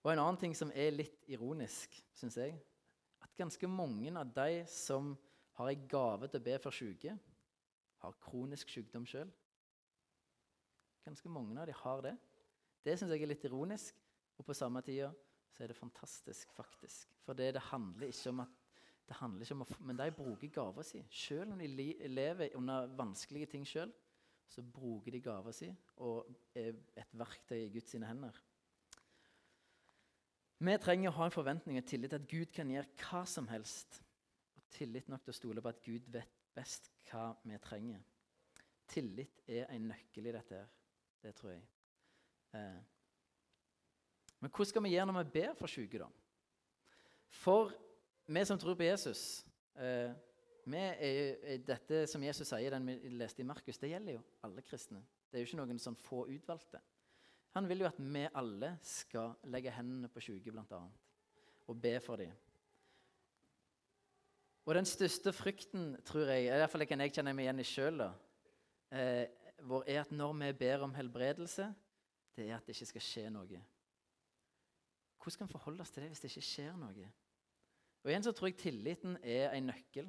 og 0.00 0.12
en 0.12 0.22
annen 0.22 0.40
ting 0.40 0.56
som 0.56 0.72
er 0.72 0.96
litt 0.96 1.28
ironisk, 1.28 1.98
syns 2.16 2.38
jeg, 2.40 2.56
at 3.20 3.36
ganske 3.36 3.68
mange 3.68 4.12
av 4.16 4.32
de 4.36 4.64
som 4.70 5.12
har 5.58 5.70
jeg 5.70 5.86
gave 5.90 6.28
til 6.28 6.40
å 6.40 6.44
be 6.44 6.58
for 6.62 6.74
syke, 6.74 7.16
har 8.04 8.20
kronisk 8.24 8.72
sykdom 8.72 9.06
sjøl. 9.08 9.30
Ganske 11.04 11.30
mange 11.30 11.60
av 11.60 11.68
dem 11.68 11.78
har 11.82 12.02
det. 12.04 12.14
Det 12.84 12.96
syns 12.98 13.12
jeg 13.14 13.22
er 13.24 13.30
litt 13.30 13.46
ironisk, 13.46 13.96
og 14.38 14.46
på 14.48 14.56
samme 14.56 14.82
tida 14.84 15.12
så 15.54 15.62
er 15.62 15.70
det 15.70 15.78
fantastisk, 15.78 16.52
faktisk. 16.56 17.12
For 17.22 17.36
det, 17.38 17.52
det 17.56 17.68
handler 17.70 18.10
ikke 18.10 18.32
om 18.32 18.44
at 18.44 18.60
det 19.04 19.18
handler 19.18 19.44
ikke 19.44 19.54
om 19.58 19.62
å, 19.66 19.66
Men 19.84 19.98
de 20.00 20.06
bruker 20.16 20.48
gava 20.48 20.82
si. 20.82 21.02
Selv 21.12 21.52
om 21.52 21.60
de 21.60 21.68
lever 22.08 22.56
under 22.56 22.88
vanskelige 22.96 23.50
ting 23.52 23.66
sjøl, 23.68 23.92
så 24.48 24.62
bruker 24.62 25.12
de 25.12 25.20
gava 25.24 25.52
si 25.52 25.68
og 26.04 26.30
er 26.56 26.72
et 26.96 27.12
verktøy 27.12 27.58
i 27.66 27.70
Guds 27.74 27.92
hender. 27.92 28.38
Vi 30.64 30.76
trenger 30.80 31.10
å 31.10 31.16
ha 31.18 31.28
en 31.28 31.34
forventning 31.34 31.78
og 31.80 31.86
tillit 31.88 32.12
til 32.14 32.22
at 32.22 32.28
Gud 32.30 32.52
kan 32.54 32.70
gjøre 32.70 32.88
hva 33.02 33.24
som 33.28 33.48
helst. 33.50 34.00
Tillit 34.74 35.08
nok 35.08 35.22
til 35.24 35.34
å 35.34 35.36
stole 35.36 35.62
på 35.62 35.70
at 35.70 35.82
Gud 35.84 36.08
vet 36.12 36.40
best 36.54 36.90
hva 37.08 37.28
vi 37.46 37.58
trenger. 37.62 38.02
Tillit 38.90 39.44
er 39.46 39.70
en 39.70 39.88
nøkkel 39.92 40.26
i 40.28 40.34
dette. 40.34 40.58
her. 40.58 40.68
Det 41.22 41.32
tror 41.38 41.54
jeg. 41.54 41.62
Eh. 42.54 42.82
Men 44.42 44.52
hva 44.52 44.66
skal 44.68 44.84
vi 44.84 44.92
gjøre 44.92 45.08
når 45.08 45.22
vi 45.22 45.34
ber 45.38 45.54
for 45.56 45.72
syke, 45.72 46.02
da? 46.02 46.08
For 47.32 47.72
vi 48.26 48.44
som 48.44 48.58
tror 48.60 48.76
på 48.76 48.86
Jesus 48.86 49.44
eh, 49.76 50.12
er, 50.64 51.58
Dette 51.64 52.04
som 52.08 52.22
Jesus 52.24 52.48
sier, 52.48 52.74
den 52.74 52.86
vi 52.88 53.14
leste 53.16 53.42
i 53.42 53.46
Markus, 53.48 53.78
det 53.80 53.90
gjelder 53.92 54.18
jo 54.18 54.24
alle 54.44 54.64
kristne. 54.64 55.02
Det 55.30 55.38
er 55.38 55.44
jo 55.44 55.50
ikke 55.50 55.62
noen 55.62 55.80
sånn 55.82 55.98
få 55.98 56.26
utvalgte. 56.32 56.80
Han 57.54 57.68
vil 57.70 57.84
jo 57.84 57.88
at 57.88 57.98
vi 58.00 58.24
alle 58.34 58.74
skal 58.82 59.36
legge 59.52 59.72
hendene 59.74 60.10
på 60.10 60.22
syke, 60.24 60.52
bl.a., 60.52 60.80
og 61.64 61.80
be 61.80 61.94
for 62.02 62.20
dem. 62.20 62.32
Og 64.64 64.74
den 64.78 64.86
største 64.88 65.32
frykten, 65.36 65.92
tror 66.08 66.30
jeg, 66.32 66.46
i 66.46 66.56
hvert 66.56 66.72
fall 66.72 66.86
kan 66.88 67.04
jeg 67.04 67.12
kjenne 67.12 67.34
meg 67.36 67.44
igjen 67.44 67.60
i 67.60 67.66
sjøl, 67.68 68.00
eh, 68.96 69.26
er 69.28 70.00
at 70.00 70.12
når 70.12 70.32
vi 70.40 70.52
ber 70.64 70.86
om 70.86 70.94
helbredelse, 70.96 71.68
det 72.34 72.48
er 72.48 72.56
at 72.56 72.66
det 72.66 72.74
ikke 72.74 72.92
skal 72.94 73.04
skje 73.04 73.26
noe. 73.34 73.60
Hvordan 75.20 75.36
skal 75.36 75.46
vi 75.46 75.52
forholde 75.52 75.84
oss 75.84 75.92
til 75.92 76.04
det 76.04 76.10
hvis 76.12 76.24
det 76.24 76.32
ikke 76.32 76.48
skjer 76.48 76.80
noe? 76.80 77.10
Og 78.04 78.10
igjen 78.10 78.24
så 78.24 78.32
tror 78.36 78.50
jeg 78.50 78.58
tilliten 78.60 79.18
er 79.20 79.52
en 79.52 79.70
nøkkel. 79.70 80.08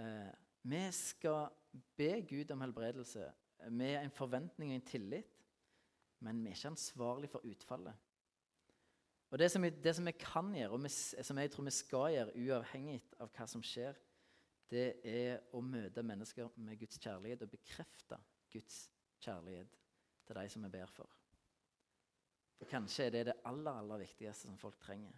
Eh, 0.00 0.32
vi 0.68 0.82
skal 0.96 1.52
be 1.96 2.10
Gud 2.28 2.50
om 2.52 2.64
helbredelse 2.64 3.28
med 3.72 3.96
en 4.02 4.12
forventning 4.14 4.72
og 4.72 4.80
en 4.80 4.88
tillit, 4.88 5.38
men 6.24 6.40
vi 6.42 6.50
er 6.50 6.58
ikke 6.58 6.72
ansvarlig 6.72 7.30
for 7.32 7.44
utfallet. 7.46 8.07
Og 9.28 9.38
det 9.38 9.50
som, 9.52 9.62
vi, 9.62 9.70
det 9.70 9.92
som 9.96 10.06
vi 10.08 10.14
kan 10.16 10.48
gjøre, 10.56 10.72
og 10.72 10.84
vi, 10.84 10.90
som 10.90 11.38
jeg 11.38 11.50
tror 11.52 11.66
vi 11.66 11.74
skal 11.76 12.12
gjøre, 12.14 12.36
uavhengig 12.46 13.00
av 13.20 13.28
hva 13.34 13.46
som 13.50 13.64
skjer, 13.64 13.98
det 14.72 14.86
er 15.04 15.42
å 15.56 15.60
møte 15.64 16.04
mennesker 16.04 16.48
med 16.60 16.80
Guds 16.80 17.00
kjærlighet 17.00 17.44
og 17.44 17.52
bekrefte 17.52 18.18
Guds 18.52 18.82
kjærlighet 19.24 19.76
til 20.28 20.36
de 20.36 20.52
som 20.52 20.64
vi 20.64 20.70
ber 20.72 20.92
for. 20.92 21.12
For 22.58 22.68
Kanskje 22.68 23.06
er 23.06 23.14
det 23.14 23.24
det 23.28 23.36
aller, 23.48 23.72
aller 23.72 24.00
viktigste 24.02 24.48
som 24.48 24.58
folk 24.60 24.78
trenger. 24.82 25.14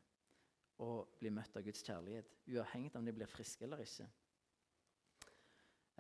Å 0.81 0.91
bli 1.21 1.33
møtt 1.35 1.57
av 1.57 1.65
Guds 1.67 1.85
kjærlighet, 1.87 2.35
uavhengig 2.49 2.93
av 2.95 3.01
om 3.01 3.07
de 3.09 3.15
blir 3.15 3.31
friske 3.31 3.67
eller 3.67 3.83
ikke. 3.85 4.09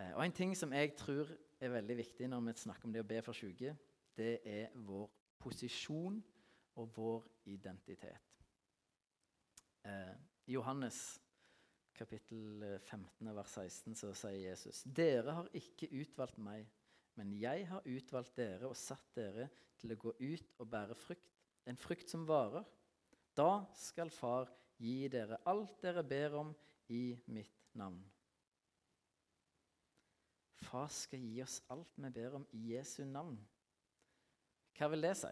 Eh, 0.00 0.12
og 0.14 0.24
En 0.24 0.34
ting 0.34 0.56
som 0.56 0.72
jeg 0.72 0.94
tror 0.98 1.30
er 1.60 1.74
veldig 1.74 1.96
viktig 2.00 2.28
når 2.30 2.46
vi 2.48 2.56
snakker 2.64 2.88
om 2.88 2.94
det 2.94 3.04
å 3.04 3.08
be 3.08 3.22
for 3.22 3.36
syke, 3.36 3.74
det 4.16 4.40
er 4.44 4.74
vår 4.74 5.08
posisjon 5.40 6.20
og 6.78 6.92
vår 6.96 7.26
identitet. 7.50 8.30
Eh, 9.84 10.14
Johannes 10.50 11.20
kapittel 12.00 12.78
15, 12.78 13.30
vers 13.36 13.56
16 13.56 13.96
så 13.98 14.12
sier 14.16 14.50
Jesus.: 14.50 14.82
Dere 14.84 15.34
har 15.36 15.50
ikke 15.56 15.90
utvalgt 16.00 16.38
meg, 16.40 16.68
men 17.18 17.32
jeg 17.36 17.66
har 17.68 17.86
utvalgt 17.88 18.36
dere 18.38 18.70
og 18.70 18.78
satt 18.78 19.10
dere 19.16 19.50
til 19.80 19.92
å 19.92 20.00
gå 20.00 20.14
ut 20.20 20.54
og 20.58 20.70
bære 20.70 20.96
frukt, 20.96 21.34
en 21.68 21.80
frukt 21.80 22.08
som 22.10 22.26
varer. 22.28 22.64
Da 23.36 23.66
skal 23.76 24.10
Far 24.10 24.48
gi 24.80 25.08
dere 25.12 25.40
alt 25.48 25.76
dere 25.82 26.04
ber 26.04 26.38
om 26.40 26.54
i 26.88 27.18
mitt 27.30 27.60
navn. 27.76 28.00
Far 30.60 30.88
skal 30.92 31.22
gi 31.24 31.40
oss 31.42 31.60
alt 31.72 31.92
vi 31.96 32.10
ber 32.14 32.40
om 32.40 32.46
i 32.56 32.64
Jesu 32.74 33.04
navn. 33.04 33.38
Hva 34.76 34.88
vil 34.92 35.04
det 35.04 35.16
si? 35.20 35.30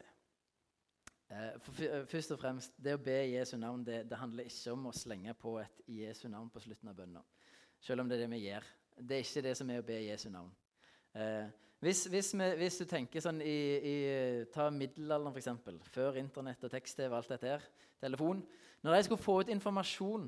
Eh, 1.29 1.59
for 1.61 1.85
eh, 1.85 2.07
først 2.09 2.33
og 2.33 2.41
fremst, 2.41 2.73
Det 2.81 2.95
å 2.97 3.03
be 3.05 3.17
Jesu 3.29 3.57
navn 3.61 3.85
det, 3.85 4.03
det, 4.09 4.17
handler 4.17 4.49
ikke 4.49 4.73
om 4.73 4.87
å 4.89 4.97
slenge 4.97 5.35
på 5.37 5.59
et 5.61 5.83
Jesu 5.99 6.29
navn 6.29 6.49
på 6.51 6.63
slutten 6.65 6.89
av 6.89 6.97
bønna. 6.97 7.23
Selv 7.81 8.03
om 8.03 8.09
det 8.09 8.17
er 8.17 8.25
det 8.25 8.31
vi 8.33 8.45
gjør. 8.47 8.69
Det 8.99 9.17
er 9.17 9.27
ikke 9.27 9.45
det 9.45 9.57
som 9.59 9.71
er 9.71 9.83
å 9.83 9.87
be 9.87 9.99
Jesu 10.07 10.29
navn. 10.33 10.51
Eh, 11.15 11.51
hvis, 11.85 12.07
hvis, 12.11 12.33
vi, 12.35 12.49
hvis, 12.59 12.79
du 12.81 12.89
tenker 12.91 13.23
sånn 13.23 13.43
i, 13.45 13.59
i 13.93 13.97
Ta 14.55 14.71
middelalderen, 14.75 15.37
f.eks. 15.37 15.85
Før 15.93 16.17
Internett 16.19 16.65
og 16.65 16.73
tekst-TV 16.73 17.13
og 17.13 17.21
alt 17.21 17.37
dette 17.37 17.53
her. 17.53 17.69
Telefon. 18.01 18.41
Når 18.83 18.97
de 18.97 19.05
skulle 19.07 19.23
få 19.23 19.41
ut 19.43 19.53
informasjon 19.53 20.27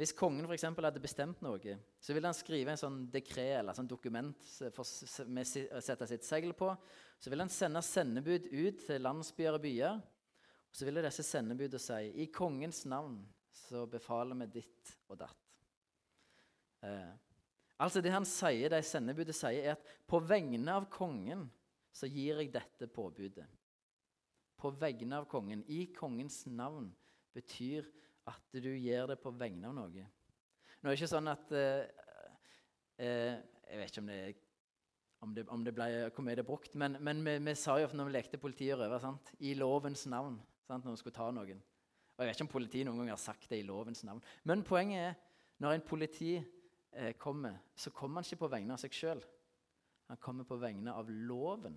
Hvis 0.00 0.14
kongen 0.16 0.46
for 0.48 0.86
hadde 0.86 1.02
bestemt 1.02 1.42
noe, 1.44 1.74
så 2.00 2.14
ville 2.16 2.30
han 2.30 2.36
skrive 2.36 2.72
en 2.72 2.80
sånn 2.80 3.02
dekret 3.12 3.58
eller 3.58 3.76
sånn 3.76 3.90
dokument 3.90 4.46
for, 4.72 4.88
med 5.28 5.44
sette 5.44 6.08
sitt 6.08 6.24
segl 6.24 6.54
på. 6.56 6.70
Så 7.20 7.28
ville 7.28 7.44
han 7.44 7.52
sende 7.52 7.82
sendebud 7.84 8.48
ut 8.48 8.80
til 8.86 9.04
landsbyer 9.04 9.58
og 9.58 9.60
byer. 9.66 10.00
Og 10.70 10.78
så 10.78 10.88
ville 10.88 11.04
disse 11.04 11.26
sendebudene 11.26 11.82
si 11.84 12.24
i 12.24 12.30
kongens 12.32 12.86
navn 12.88 13.18
så 13.52 13.84
befaler 13.90 14.38
vi 14.40 14.48
ditt 14.60 14.94
og 15.10 15.20
datt. 15.20 15.54
Eh, 16.80 17.12
altså 17.76 18.00
Det 18.00 18.12
han 18.14 18.26
sier, 18.28 18.72
de 18.72 18.80
sendebudet 18.82 19.36
sier, 19.36 19.60
er 19.60 19.76
at 19.76 19.96
på 20.08 20.20
vegne 20.24 20.80
av 20.80 20.88
kongen 20.92 21.44
så 21.92 22.08
gir 22.08 22.40
jeg 22.40 22.54
dette 22.54 22.88
påbudet. 22.88 23.46
På 24.60 24.72
vegne 24.76 25.20
av 25.20 25.28
kongen, 25.28 25.64
i 25.68 25.86
kongens 25.92 26.44
navn, 26.46 26.90
betyr 27.34 27.86
at 28.30 28.60
du 28.62 28.70
gjør 28.70 29.12
det 29.12 29.18
på 29.22 29.32
vegne 29.36 29.70
av 29.70 29.76
noe. 29.76 30.06
Nå 30.80 30.88
er 30.88 30.94
det 30.94 30.98
ikke 30.98 31.10
sånn 31.10 31.28
at 31.30 31.50
eh, 31.52 31.82
eh, 32.96 33.34
Jeg 33.70 33.78
vet 33.78 33.92
ikke 33.92 34.02
om 34.02 34.08
det 34.10 34.20
om 35.20 35.34
det, 35.34 35.44
om 35.52 35.64
det 35.64 35.74
ble, 35.76 35.86
hvor 36.14 36.24
mye 36.24 36.36
det 36.38 36.44
er 36.44 36.48
brukt. 36.48 36.76
Men, 36.80 36.96
men 37.04 37.20
vi, 37.24 37.34
vi, 37.44 37.52
sa 37.58 37.76
jo 37.80 37.90
når 37.92 38.08
vi 38.08 38.14
lekte 38.14 38.40
politi 38.40 38.70
og 38.72 38.80
røver 38.80 39.02
sant? 39.02 39.32
i 39.44 39.52
lovens 39.58 40.06
navn 40.08 40.38
sant? 40.64 40.86
når 40.86 40.94
vi 40.94 41.02
skulle 41.02 41.16
ta 41.18 41.26
noen. 41.34 41.60
Og 41.60 42.22
Jeg 42.22 42.28
vet 42.28 42.38
ikke 42.38 42.46
om 42.46 42.54
politiet 42.54 42.88
noen 42.88 43.02
gang 43.02 43.12
har 43.12 43.20
sagt 43.20 43.50
det 43.52 43.60
i 43.60 43.66
lovens 43.68 44.02
navn. 44.08 44.22
Men 44.48 44.64
poenget 44.66 45.10
er 45.10 45.18
når 45.60 45.76
en 45.76 45.84
politi 45.84 46.34
eh, 46.38 47.12
kommer, 47.20 47.60
så 47.76 47.92
kommer 47.92 48.20
han 48.20 48.28
ikke 48.28 48.46
på 48.46 48.52
vegne 48.54 48.76
av 48.76 48.80
seg 48.80 48.96
sjøl. 48.96 49.22
Han 50.10 50.20
kommer 50.20 50.48
på 50.48 50.58
vegne 50.60 50.94
av 50.96 51.08
loven. 51.08 51.76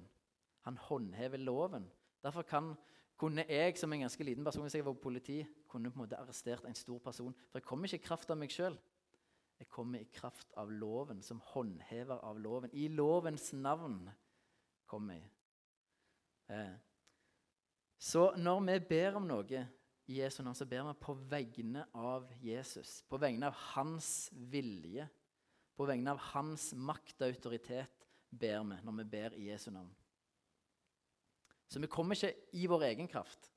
Han 0.67 0.79
håndhever 0.79 1.41
loven. 1.43 1.89
Derfor 2.23 2.47
kan, 2.47 2.73
kunne 3.17 3.45
jeg 3.47 3.77
som 3.77 3.93
en 3.93 4.03
ganske 4.05 4.25
liten 4.25 4.45
person 4.45 4.65
hvis 4.65 4.75
jeg 4.79 4.85
var 4.85 4.97
politi, 4.99 5.43
kunne 5.69 5.91
på 5.91 5.99
en 5.99 6.05
måte 6.05 6.17
arrestert 6.19 6.65
en 6.65 6.77
stor 6.77 6.99
person. 7.03 7.35
For 7.51 7.61
jeg 7.61 7.67
kommer 7.67 7.87
ikke 7.87 8.01
i 8.01 8.07
kraft 8.07 8.33
av 8.33 8.39
meg 8.39 8.53
sjøl. 8.53 8.77
Jeg 9.59 9.69
kommer 9.71 10.01
i 10.01 10.09
kraft 10.11 10.49
av 10.59 10.71
loven, 10.71 11.21
som 11.23 11.39
håndhever 11.53 12.19
av 12.25 12.39
loven. 12.41 12.73
I 12.73 12.89
lovens 12.91 13.51
navn 13.53 14.09
kommer 14.89 15.21
jeg. 15.21 15.29
Eh. 16.51 16.73
Så 18.03 18.33
når 18.35 18.65
vi 18.67 18.79
ber 18.89 19.19
om 19.21 19.29
noe 19.29 19.63
i 20.09 20.17
Jesu 20.19 20.41
navn, 20.43 20.57
så 20.57 20.67
ber 20.67 20.83
vi 20.89 20.95
på 20.99 21.15
vegne 21.31 21.85
av 21.95 22.27
Jesus. 22.43 23.01
På 23.07 23.21
vegne 23.21 23.47
av 23.47 23.59
hans 23.73 24.27
vilje. 24.51 25.07
På 25.77 25.87
vegne 25.87 26.11
av 26.11 26.19
hans 26.33 26.73
makt 26.75 27.21
og 27.21 27.31
autoritet 27.31 28.09
ber 28.29 28.65
vi 28.67 28.81
når 28.83 28.97
vi 28.99 29.11
ber 29.15 29.37
i 29.39 29.47
Jesu 29.47 29.69
navn. 29.71 29.93
Så 31.73 31.81
vi 31.81 31.89
kommer 31.89 32.13
ikke 32.13 32.51
i 32.53 32.67
vår 32.69 32.83
egen 32.91 33.07
kraft. 33.09 33.47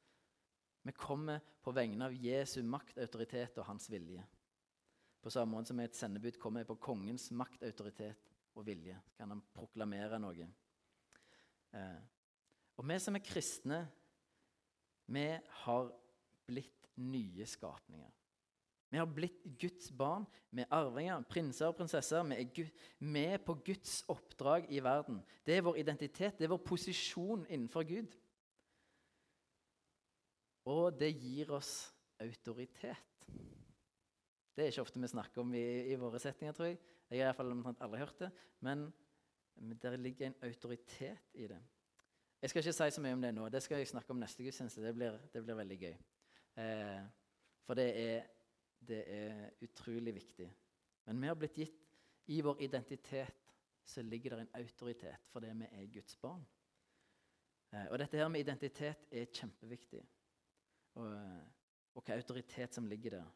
Vi 0.89 0.93
kommer 0.97 1.43
på 1.61 1.73
vegne 1.77 2.07
av 2.07 2.15
Jesu 2.17 2.63
makt, 2.65 2.97
autoritet 3.03 3.59
og 3.61 3.67
hans 3.69 3.91
vilje. 3.93 4.23
På 5.21 5.33
samme 5.35 5.53
måte 5.53 5.69
som 5.69 5.83
et 5.85 5.99
sendebud 5.99 6.39
kommer 6.41 6.65
på 6.65 6.79
kongens 6.81 7.29
makt, 7.37 7.67
autoritet 7.69 8.31
og 8.57 8.65
vilje. 8.65 8.97
Kan 9.19 9.35
han 9.35 9.43
proklamere 9.53 10.21
noe. 10.23 10.49
Eh, 11.77 12.01
og 12.81 12.89
vi 12.89 12.99
som 13.05 13.21
er 13.21 13.27
kristne, 13.27 13.83
vi 15.13 15.27
har 15.67 15.93
blitt 16.49 16.89
nye 16.97 17.45
skapninger. 17.53 18.16
Vi 18.97 19.01
har 19.01 19.09
blitt 19.13 19.43
Guds 19.61 19.91
barn. 19.93 20.23
Vi 20.49 20.63
er 20.65 20.71
arvinger, 20.73 21.25
prinser 21.29 21.69
og 21.69 21.75
prinsesser. 21.77 22.23
Vi 22.25 22.63
er 22.63 22.69
med 23.05 23.43
på 23.45 23.59
Guds 23.67 23.99
oppdrag 24.09 24.71
i 24.73 24.79
verden. 24.81 25.19
Det 25.45 25.53
er 25.53 25.65
vår 25.67 25.77
identitet, 25.83 26.39
det 26.39 26.47
er 26.47 26.53
vår 26.55 26.63
posisjon 26.65 27.43
innenfor 27.45 27.85
Gud. 27.85 28.15
Og 30.73 30.97
det 30.97 31.11
gir 31.13 31.53
oss 31.53 31.75
autoritet. 32.25 33.27
Det 34.57 34.65
er 34.65 34.73
ikke 34.73 34.87
ofte 34.87 35.03
vi 35.05 35.11
snakker 35.13 35.45
om 35.45 35.53
i, 35.53 35.67
i 35.93 35.99
våre 36.01 36.23
settinger, 36.23 36.57
tror 36.57 36.71
jeg. 36.71 36.81
Jeg 37.11 37.21
har 37.21 37.35
iallfall 37.35 37.53
omtrent 37.53 37.85
aldri 37.85 38.01
hørt 38.01 38.25
det. 38.25 38.31
Men 38.65 38.87
der 39.83 39.99
ligger 40.01 40.31
en 40.31 40.39
autoritet 40.49 41.37
i 41.37 41.51
det. 41.53 41.61
Jeg 42.41 42.49
skal 42.49 42.65
ikke 42.65 42.79
si 42.79 42.89
så 42.97 43.05
mye 43.05 43.21
om 43.21 43.29
det 43.29 43.35
nå. 43.37 43.53
Det 43.53 43.61
skal 43.61 43.85
jeg 43.85 43.93
snakke 43.93 44.17
om 44.17 44.25
neste 44.25 44.49
gudstjeneste. 44.49 44.89
Det 44.89 44.97
blir, 44.97 45.21
det 45.37 45.45
blir 45.45 45.61
veldig 45.61 45.81
gøy. 45.85 45.95
Eh, 46.65 47.05
for 47.67 47.77
det 47.77 47.91
er, 48.01 48.33
det 48.79 49.03
er 49.11 49.51
utrolig 49.65 50.15
viktig. 50.15 50.49
Men 51.07 51.21
vi 51.23 51.31
har 51.31 51.39
blitt 51.39 51.59
gitt 51.59 51.83
I 52.27 52.41
vår 52.43 52.63
identitet 52.67 53.43
så 53.87 54.03
ligger 54.03 54.35
det 54.35 54.41
en 54.41 54.55
autoritet 54.59 55.29
fordi 55.31 55.53
vi 55.55 55.69
er 55.71 55.91
Guds 55.95 56.17
barn. 56.19 56.43
Eh, 57.73 57.87
og 57.91 57.99
dette 57.99 58.19
her 58.19 58.29
med 58.29 58.43
identitet 58.43 59.07
er 59.11 59.31
kjempeviktig. 59.31 60.03
Og, 60.99 61.13
og 61.95 62.03
hva 62.03 62.17
autoritet 62.17 62.75
som 62.75 62.89
ligger 62.91 63.21
der. 63.21 63.29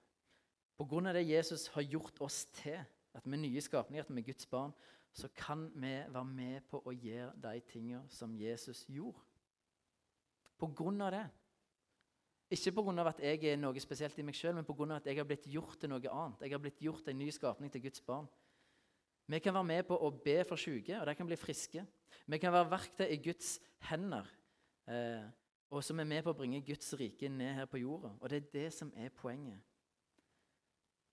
Pga. 0.80 1.12
det 1.12 1.28
Jesus 1.28 1.66
har 1.68 1.82
gjort 1.82 2.20
oss 2.20 2.46
til, 2.46 2.80
at 3.14 3.26
vi 3.26 3.36
er 3.36 3.42
nye 3.42 3.60
skapninger, 3.60 4.04
at 4.04 4.14
vi 4.14 4.20
er 4.20 4.26
Guds 4.32 4.46
barn, 4.46 4.72
så 5.12 5.28
kan 5.36 5.70
vi 5.74 5.92
være 6.08 6.24
med 6.24 6.60
på 6.70 6.82
å 6.86 6.94
gjøre 6.94 7.34
de 7.42 7.60
tingene 7.68 8.08
som 8.08 8.36
Jesus 8.38 8.84
gjorde. 8.88 9.18
På 10.58 10.70
grunn 10.76 11.00
av 11.00 11.12
det. 11.12 11.24
Ikke 12.50 12.72
pga. 12.74 13.08
at 13.08 13.20
jeg 13.22 13.44
er 13.46 13.56
noe 13.56 13.80
spesielt 13.80 14.18
i 14.18 14.22
meg 14.26 14.34
sjøl, 14.34 14.54
men 14.54 14.66
pga. 14.66 14.96
at 14.96 15.06
jeg 15.06 15.16
har 15.16 15.24
blitt 15.28 15.46
gjort 15.46 15.78
til 15.78 15.90
noe 15.92 16.02
annet. 16.10 16.42
Jeg 16.42 16.50
har 16.50 16.62
blitt 16.62 16.80
gjort 16.82 17.08
en 17.08 17.18
ny 17.18 17.30
skapning 17.30 17.70
til 17.70 17.82
Guds 17.82 18.00
barn. 18.00 18.28
Vi 19.30 19.38
kan 19.38 19.54
være 19.54 19.64
med 19.64 19.86
på 19.86 19.94
å 19.94 20.10
be 20.10 20.40
for 20.44 20.58
syke, 20.58 20.96
og 20.98 21.06
de 21.06 21.14
kan 21.14 21.26
bli 21.28 21.38
friske. 21.38 21.84
Vi 22.26 22.38
kan 22.42 22.52
være 22.52 22.70
verktøy 22.72 23.06
i 23.06 23.20
Guds 23.22 23.60
hender, 23.86 24.26
eh, 24.90 25.28
og 25.70 25.84
som 25.86 26.00
er 26.00 26.08
med 26.10 26.24
på 26.24 26.32
å 26.32 26.36
bringe 26.36 26.64
Guds 26.66 26.94
rike 26.98 27.28
ned 27.30 27.54
her 27.54 27.68
på 27.70 27.78
jorda. 27.78 28.10
Og 28.18 28.28
det 28.28 28.40
er 28.40 28.50
det 28.56 28.72
som 28.74 28.90
er 28.96 29.14
poenget. 29.14 29.60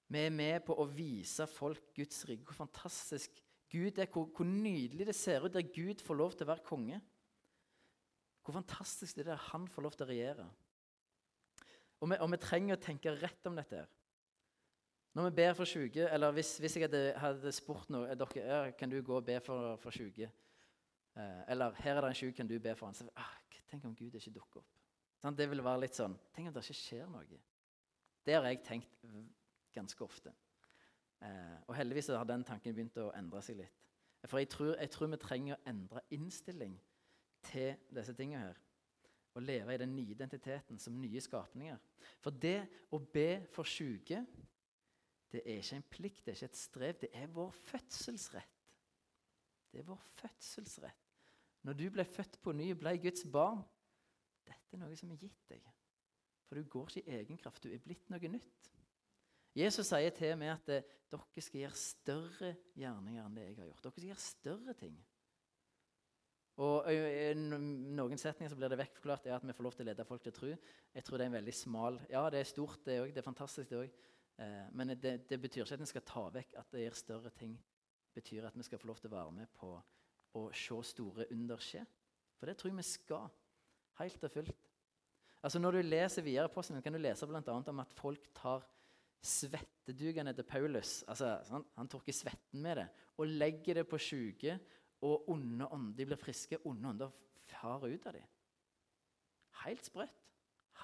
Vi 0.09 0.23
er 0.23 0.33
med 0.33 0.63
på 0.65 0.73
å 0.73 0.87
vise 0.89 1.45
folk 1.51 1.93
Guds 1.93 2.23
rike. 2.25 2.47
Hvor 2.47 2.65
fantastisk 2.65 3.37
Gud 3.69 3.99
er, 3.99 4.07
hvor, 4.09 4.29
hvor, 4.31 4.47
nydelig 4.47 5.05
det 5.09 5.15
ser 5.15 5.43
ut 5.45 5.53
der 5.53 5.67
Gud 5.75 6.01
får 6.01 6.17
lov 6.17 6.33
til 6.33 6.47
å 6.47 6.53
være 6.53 6.65
konge. 6.65 7.01
Hvor 8.41 8.55
fantastisk 8.55 9.17
det 9.17 9.25
er 9.25 9.33
der 9.33 9.49
han 9.51 9.67
får 9.67 9.85
lov 9.85 9.97
til 9.97 10.07
å 10.07 10.09
regjere. 10.09 10.47
Og 11.99 12.11
vi, 12.11 12.17
og 12.21 12.31
vi 12.31 12.39
trenger 12.41 12.77
å 12.77 12.81
tenke 12.81 13.13
rett 13.17 13.49
om 13.49 13.55
dette. 13.57 13.81
her. 13.81 13.87
Når 15.17 15.29
vi 15.29 15.35
ber 15.39 15.53
for 15.57 15.65
syke, 15.65 16.09
eller 16.13 16.31
hvis, 16.31 16.57
hvis 16.61 16.75
jeg 16.77 16.85
hadde, 16.85 17.03
hadde, 17.17 17.51
spurt 17.55 17.89
noe, 17.89 18.13
dere, 18.13 18.43
er, 18.43 18.71
kan 18.77 18.91
du 18.91 18.99
gå 19.01 19.15
og 19.17 19.25
be 19.25 19.39
for, 19.41 19.75
for 19.81 19.95
syke, 19.95 20.29
eh, 21.17 21.41
eller 21.49 21.73
her 21.81 21.97
er 21.97 22.05
det 22.05 22.11
en 22.13 22.19
syk, 22.19 22.35
kan 22.37 22.49
du 22.49 22.59
be 22.61 22.75
for 22.77 22.91
han, 22.91 22.97
så 22.97 23.07
ah, 23.15 23.33
Tenk 23.67 23.83
om 23.83 23.95
Gud 23.95 24.13
ikke 24.15 24.31
dukker 24.31 24.61
opp. 24.61 24.75
Sånn, 25.19 25.35
det 25.35 25.49
vil 25.51 25.59
være 25.65 25.81
litt 25.81 25.97
sånn 25.97 26.13
Tenk 26.31 26.47
om 26.47 26.53
det 26.55 26.61
ikke 26.63 26.77
skjer 26.77 27.09
noe. 27.11 27.39
Det 28.23 28.35
har 28.37 28.45
jeg 28.47 28.61
tenkt 28.63 29.01
ganske 29.75 30.05
ofte. 30.05 30.31
Eh, 31.25 31.57
og 31.65 31.75
heldigvis 31.75 32.11
har 32.13 32.27
den 32.29 32.45
tanken 32.47 32.75
begynt 32.75 32.99
å 33.01 33.09
endre 33.17 33.41
seg 33.43 33.59
litt. 33.61 33.83
For 34.27 34.41
jeg 34.41 34.49
tror, 34.51 34.73
jeg 34.75 34.91
tror 34.93 35.11
vi 35.11 35.19
trenger 35.21 35.55
å 35.55 35.69
endre 35.69 36.03
innstilling 36.15 36.77
til 37.47 37.75
disse 37.93 38.15
tingene 38.17 38.49
her. 38.49 38.61
Og 39.37 39.45
leve 39.45 39.75
i 39.75 39.79
den 39.79 39.93
nye 39.95 40.15
identiteten 40.15 40.79
som 40.81 40.97
nye 40.97 41.21
skapninger. 41.21 41.77
For 42.23 42.33
det 42.33 42.59
å 42.93 42.99
be 42.99 43.45
for 43.53 43.69
syke, 43.69 44.23
det 45.31 45.43
er 45.43 45.59
ikke 45.61 45.77
en 45.77 45.89
plikt, 45.91 46.23
det 46.25 46.33
er 46.33 46.39
ikke 46.39 46.51
et 46.51 46.59
strev. 46.59 46.93
Det 47.01 47.09
er 47.13 47.27
vår 47.35 47.51
fødselsrett. 47.67 48.61
Det 49.71 49.81
er 49.83 49.89
vår 49.89 50.05
fødselsrett. 50.17 51.03
Når 51.67 51.77
du 51.77 51.89
ble 51.91 52.05
født 52.07 52.39
på 52.41 52.53
ny, 52.55 52.71
ble 52.79 52.95
Guds 53.03 53.25
barn 53.31 53.61
Dette 54.47 54.77
er 54.77 54.79
noe 54.79 54.95
som 54.95 55.11
er 55.11 55.19
gitt 55.19 55.49
deg. 55.51 55.65
For 56.47 56.55
du 56.55 56.69
går 56.71 56.93
ikke 56.93 57.11
i 57.11 57.17
egen 57.19 57.39
kraft. 57.41 57.65
Du 57.65 57.73
er 57.73 57.83
blitt 57.83 58.07
noe 58.09 58.31
nytt. 58.31 58.69
Jesus 59.57 59.89
sier 59.89 60.13
til 60.15 60.37
meg 60.39 60.53
at 60.53 60.69
eh, 60.71 60.85
dere 61.11 61.43
skal 61.43 61.63
gjøre 61.63 61.79
større 61.81 62.51
gjerninger 62.77 63.25
enn 63.25 63.35
det 63.35 63.45
jeg 63.49 63.57
har 63.57 63.67
gjort. 63.67 63.83
Dere 63.83 63.95
skal 63.97 64.07
gjøre 64.07 64.23
større 64.23 64.75
ting. 64.79 64.97
Og 66.57 66.87
I 66.89 67.35
noen 67.37 68.17
setninger 68.17 68.49
så 68.49 68.57
blir 68.57 68.71
det 68.71 68.79
vekkforklart 68.79 69.27
at 69.29 69.43
vi 69.45 69.53
får 69.53 69.65
lov 69.67 69.75
til 69.77 69.85
å 69.85 69.89
lede 69.91 70.05
folk 70.07 70.23
til 70.25 70.33
tro. 70.33 70.53
Jeg 70.95 71.05
tror 71.05 71.19
det 71.19 71.27
er 71.27 71.29
en 71.29 71.37
veldig 71.37 71.53
smal 71.53 71.99
Ja, 72.09 72.23
det 72.33 72.41
er 72.41 72.49
stort, 72.49 72.79
det 72.87 72.95
òg. 73.03 73.11
Det 73.13 73.21
er 73.21 73.27
fantastisk, 73.27 73.69
det 73.69 73.81
òg. 73.83 73.99
Eh, 74.41 74.63
men 74.73 74.93
det, 74.95 75.13
det, 75.29 75.37
betyr 75.41 75.63
ikke 75.63 75.77
at 75.77 75.83
vi 75.83 75.89
skal 75.91 76.05
ta 76.09 76.23
vekk 76.33 76.55
at 76.57 76.73
det 76.73 76.85
gjør 76.85 76.97
større 76.97 77.33
ting. 77.37 77.53
Det 78.09 78.23
betyr 78.23 78.47
at 78.49 78.57
vi 78.57 78.65
skal 78.65 78.81
få 78.81 78.89
lov 78.89 79.01
til 79.01 79.11
å 79.11 79.17
være 79.19 79.35
med 79.37 79.51
på 79.57 79.75
å 80.37 80.47
se 80.53 80.79
store 80.93 81.27
under 81.33 81.61
skje. 81.61 81.83
For 82.37 82.49
det 82.49 82.57
tror 82.57 82.73
jeg 82.73 82.79
vi 82.79 82.87
skal. 82.89 83.29
Helt 84.01 84.25
og 84.25 84.33
fullt. 84.33 84.65
Altså 85.45 85.61
Når 85.61 85.77
du 85.77 85.81
leser 85.85 86.25
videre 86.25 86.49
på 86.49 86.63
kan 86.65 86.93
du 86.93 86.99
lese 86.99 87.27
bl.a. 87.29 87.43
om 87.45 87.85
at 87.85 87.93
folk 87.93 88.25
tar 88.33 88.65
svettedugene 89.21 90.33
til 90.33 90.45
Paulus 90.45 91.03
altså, 91.09 91.37
sånn, 91.47 91.63
Han 91.77 91.89
tørker 91.89 92.13
svetten 92.13 92.61
med 92.61 92.77
det 92.81 92.87
og 93.17 93.29
legger 93.29 93.79
det 93.79 93.87
på 93.89 93.97
sjuke 94.01 94.57
og 95.05 95.29
onde 95.29 95.67
ånder 95.73 95.97
de 95.97 96.07
blir 96.09 96.19
friske, 96.19 96.59
onde 96.65 96.89
ånder 96.89 97.17
farer 97.47 97.93
ut 97.93 98.07
av 98.09 98.17
dem. 98.17 98.29
Helt 99.63 99.85
sprøtt. 99.85 100.23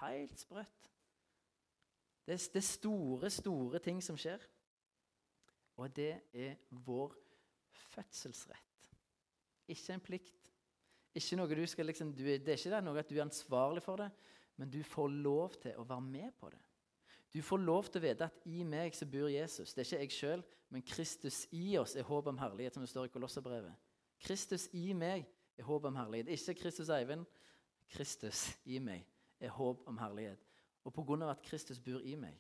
Helt 0.02 0.40
sprøtt. 0.40 0.90
Det, 2.26 2.38
det 2.54 2.62
er 2.62 2.68
store, 2.68 3.30
store 3.34 3.82
ting 3.84 4.00
som 4.04 4.18
skjer. 4.20 4.42
Og 5.82 5.90
det 5.96 6.14
er 6.34 6.60
vår 6.86 7.16
fødselsrett. 7.94 8.90
Ikke 9.74 9.96
en 9.96 10.04
plikt. 10.04 10.52
Ikke 11.14 11.38
noe 11.38 11.58
du 11.58 11.66
skal 11.70 11.88
liksom, 11.90 12.14
du, 12.14 12.24
det 12.26 12.56
er 12.56 12.58
ikke 12.58 12.82
noe 12.86 13.02
at 13.02 13.10
du 13.10 13.18
er 13.18 13.26
ansvarlig 13.26 13.84
for 13.86 14.02
det, 14.02 14.10
men 14.58 14.70
du 14.70 14.82
får 14.86 15.10
lov 15.14 15.58
til 15.62 15.78
å 15.78 15.86
være 15.88 16.06
med 16.06 16.34
på 16.40 16.50
det. 16.54 16.62
Du 17.34 17.42
får 17.42 17.62
lov 17.62 17.88
til 17.90 18.02
å 18.02 18.06
vite 18.06 18.28
at 18.30 18.44
i 18.46 18.62
meg 18.66 18.94
så 18.94 19.08
bor 19.10 19.30
Jesus. 19.32 19.74
Det 19.74 19.82
er 19.82 19.88
ikke 19.88 20.02
jeg 20.04 20.14
sjøl, 20.14 20.44
men 20.74 20.86
Kristus 20.86 21.44
i 21.54 21.78
oss 21.82 21.96
er 21.98 22.06
håp 22.06 22.30
om 22.30 22.38
herlighet, 22.38 22.76
som 22.76 22.86
det 22.86 22.92
står 22.92 23.10
i 23.10 23.14
Kolosserbrevet. 23.14 23.83
Kristus 24.24 24.70
i 24.74 24.94
meg 24.96 25.26
er 25.58 25.68
håp 25.68 25.86
om 25.90 25.98
herlighet. 26.00 26.32
Ikke 26.32 26.64
Kristus 26.64 26.92
Eivind. 26.94 27.26
Kristus 27.94 28.48
i 28.66 28.80
meg 28.80 29.06
er 29.44 29.52
håp 29.54 29.84
om 29.90 29.98
herlighet. 30.00 30.42
Og 30.84 30.94
på 30.96 31.04
grunn 31.06 31.24
av 31.24 31.34
at 31.34 31.44
Kristus 31.46 31.80
bor 31.80 32.04
i 32.04 32.16
meg, 32.20 32.36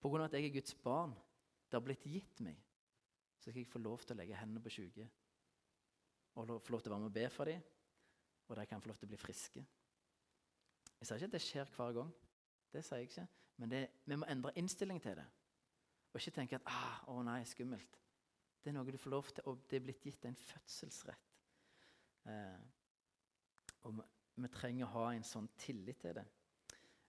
på 0.00 0.10
grunn 0.10 0.24
av 0.24 0.30
at 0.30 0.36
jeg 0.38 0.48
er 0.48 0.54
Guds 0.58 0.74
barn, 0.82 1.14
det 1.66 1.78
har 1.78 1.84
blitt 1.84 2.04
gitt 2.06 2.40
meg, 2.44 2.58
så 3.38 3.50
skal 3.50 3.60
jeg 3.62 3.70
få 3.70 3.82
lov 3.82 4.02
til 4.02 4.16
å 4.16 4.20
legge 4.20 4.38
hendene 4.38 4.62
på 4.62 4.72
syke. 4.74 5.06
Og 6.36 6.50
få 6.62 6.74
lov 6.74 6.82
til 6.82 6.92
å 6.92 6.96
være 6.96 7.04
med 7.04 7.10
og 7.10 7.16
be 7.16 7.26
for 7.32 7.50
dem, 7.50 7.62
og 8.46 8.58
de 8.58 8.66
kan 8.70 8.82
få 8.82 8.90
lov 8.90 8.98
til 9.00 9.08
å 9.08 9.12
bli 9.12 9.20
friske. 9.20 9.64
Jeg 10.96 11.08
sier 11.08 11.18
ikke 11.18 11.30
at 11.30 11.36
det 11.36 11.42
skjer 11.44 11.72
hver 11.76 11.96
gang, 11.96 12.12
det 12.72 12.84
sier 12.84 13.02
jeg 13.02 13.10
ikke. 13.10 13.26
men 13.56 13.70
det, 13.70 13.82
vi 14.04 14.16
må 14.16 14.26
endre 14.28 14.52
innstilling 14.60 15.00
til 15.02 15.16
det. 15.16 15.26
Og 16.12 16.20
ikke 16.20 16.30
tenke 16.30 16.56
at 16.56 16.66
ah, 16.66 17.04
'Å 17.08 17.22
nei, 17.22 17.42
skummelt'. 17.44 17.98
Det 18.66 18.72
er 18.72 18.74
noe 18.80 18.90
du 18.90 18.98
får 18.98 19.12
lov 19.12 19.28
til, 19.30 19.44
og 19.46 19.60
det 19.70 19.78
er 19.78 19.82
blitt 19.86 20.02
gitt 20.02 20.24
en 20.26 20.34
fødselsrett. 20.34 21.26
Eh, 22.26 22.62
og 23.86 23.92
vi, 23.94 24.06
vi, 24.42 24.48
trenger 24.50 24.88
å 24.88 24.94
ha 24.96 25.04
en 25.14 25.22
sånn 25.22 25.46
tillit 25.62 26.00
til 26.02 26.16
det. 26.16 26.24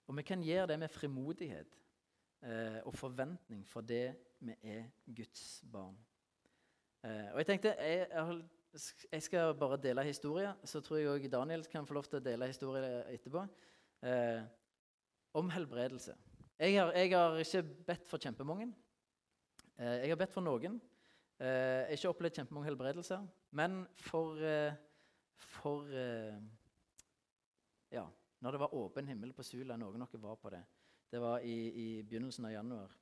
Og 0.06 0.14
vi 0.14 0.22
kan 0.22 0.44
gjøre 0.46 0.68
det 0.70 0.76
med 0.78 0.92
frimodighet 0.94 1.72
eh, 2.46 2.76
og 2.84 2.94
forventning 2.94 3.64
for 3.66 3.82
det 3.82 4.12
vi 4.38 4.54
er 4.70 4.84
Guds 5.02 5.42
barn. 5.66 5.96
Eh, 7.02 7.32
og 7.32 7.40
jeg 7.42 7.48
tenkte 7.48 7.72
jeg, 7.74 8.06
jeg, 9.10 9.24
skal 9.26 9.50
bare 9.58 9.80
dele 9.82 10.04
historie, 10.06 10.52
så 10.62 10.78
tror 10.78 11.00
jeg 11.00 11.10
òg 11.10 11.26
Daniel 11.32 11.66
kan 11.72 11.88
få 11.90 11.96
lov 11.98 12.06
til 12.06 12.20
å 12.20 12.26
dele 12.28 12.52
historie 12.52 13.00
etterpå. 13.16 13.42
Eh, 14.06 14.44
om 15.42 15.50
helbredelse. 15.50 16.14
Jeg 16.62 16.78
har, 16.78 16.94
jeg 16.94 17.10
har, 17.16 17.40
ikke 17.42 17.64
bedt 17.90 18.06
for 18.06 18.22
kjempemange. 18.22 18.70
Eh, 19.74 20.04
jeg 20.04 20.14
har 20.14 20.22
bedt 20.22 20.38
for 20.38 20.46
noen. 20.46 20.78
Eh, 21.38 21.46
jeg 21.46 21.86
har 21.86 21.94
ikke 21.94 22.10
opplevd 22.10 22.38
kjempemange 22.40 22.66
helbredelser, 22.66 23.26
men 23.54 23.84
for, 23.94 24.40
eh, 24.42 24.74
for 25.36 25.86
eh, 25.86 26.38
Ja, 27.90 28.02
når 28.40 28.50
det 28.50 28.60
var 28.60 28.74
åpen 28.74 29.06
himmel 29.06 29.32
på 29.32 29.42
Sula, 29.42 29.76
noen 29.76 30.02
av 30.02 30.10
dere 30.10 30.20
var 30.20 30.34
på 30.36 30.50
det. 30.50 30.64
Det 31.10 31.20
var 31.20 31.38
i, 31.38 31.68
i, 31.68 32.02
begynnelsen 32.02 32.44
av 32.44 32.52
januar. 32.52 32.96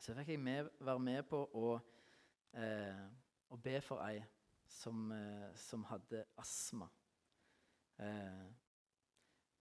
Så 0.00 0.14
fikk 0.14 0.28
jeg 0.28 0.40
med, 0.40 0.70
være 0.80 1.02
med 1.02 1.26
på 1.28 1.42
å, 1.52 1.74
eh, 2.54 3.02
å 3.50 3.58
be 3.60 3.80
for 3.84 4.00
ei 4.06 4.22
som, 4.64 5.10
eh, 5.12 5.50
som 5.54 5.84
hadde 5.84 6.24
astma. 6.38 6.88
Eh, 7.98 8.46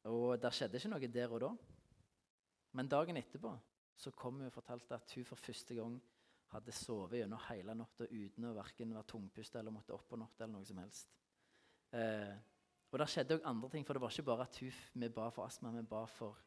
og 0.03 0.37
der 0.39 0.53
skjedde 0.53 0.77
ikke 0.77 0.93
noe 0.93 1.09
der 1.11 1.33
og 1.33 1.41
da. 1.41 1.51
Men 2.71 2.87
dagen 2.87 3.17
etterpå 3.17 3.51
så 3.97 4.11
kom 4.11 4.37
hun 4.39 4.47
og 4.47 4.53
fortalte 4.53 4.95
at 4.95 5.11
hun 5.17 5.25
for 5.25 5.35
første 5.35 5.75
gang 5.75 5.97
hadde 6.53 6.73
sovet 6.75 7.21
gjennom 7.21 7.41
hele 7.49 7.75
natta 7.75 8.07
uten 8.07 8.47
å 8.47 8.53
verken 8.55 8.93
være 8.95 9.09
tungpusta 9.11 9.59
eller 9.59 9.75
måtte 9.75 9.95
opp 9.95 10.07
på 10.09 10.19
natta. 10.19 10.43
eller 10.43 10.55
noe 10.55 10.67
som 10.67 10.79
helst. 10.79 11.11
Eh, 11.91 12.35
og 12.91 12.99
det 13.01 13.07
skjedde 13.11 13.37
òg 13.37 13.47
andre 13.49 13.69
ting, 13.73 13.85
for 13.85 13.97
det 13.97 14.01
var 14.01 14.13
ikke 14.13 14.29
bare 14.29 14.45
at 14.47 14.59
hun, 14.63 14.77
vi 14.93 15.09
ba 15.11 15.27
for 15.33 15.47
astma, 15.47 15.73
vi 15.75 15.83
ba 15.83 16.05
for, 16.07 16.39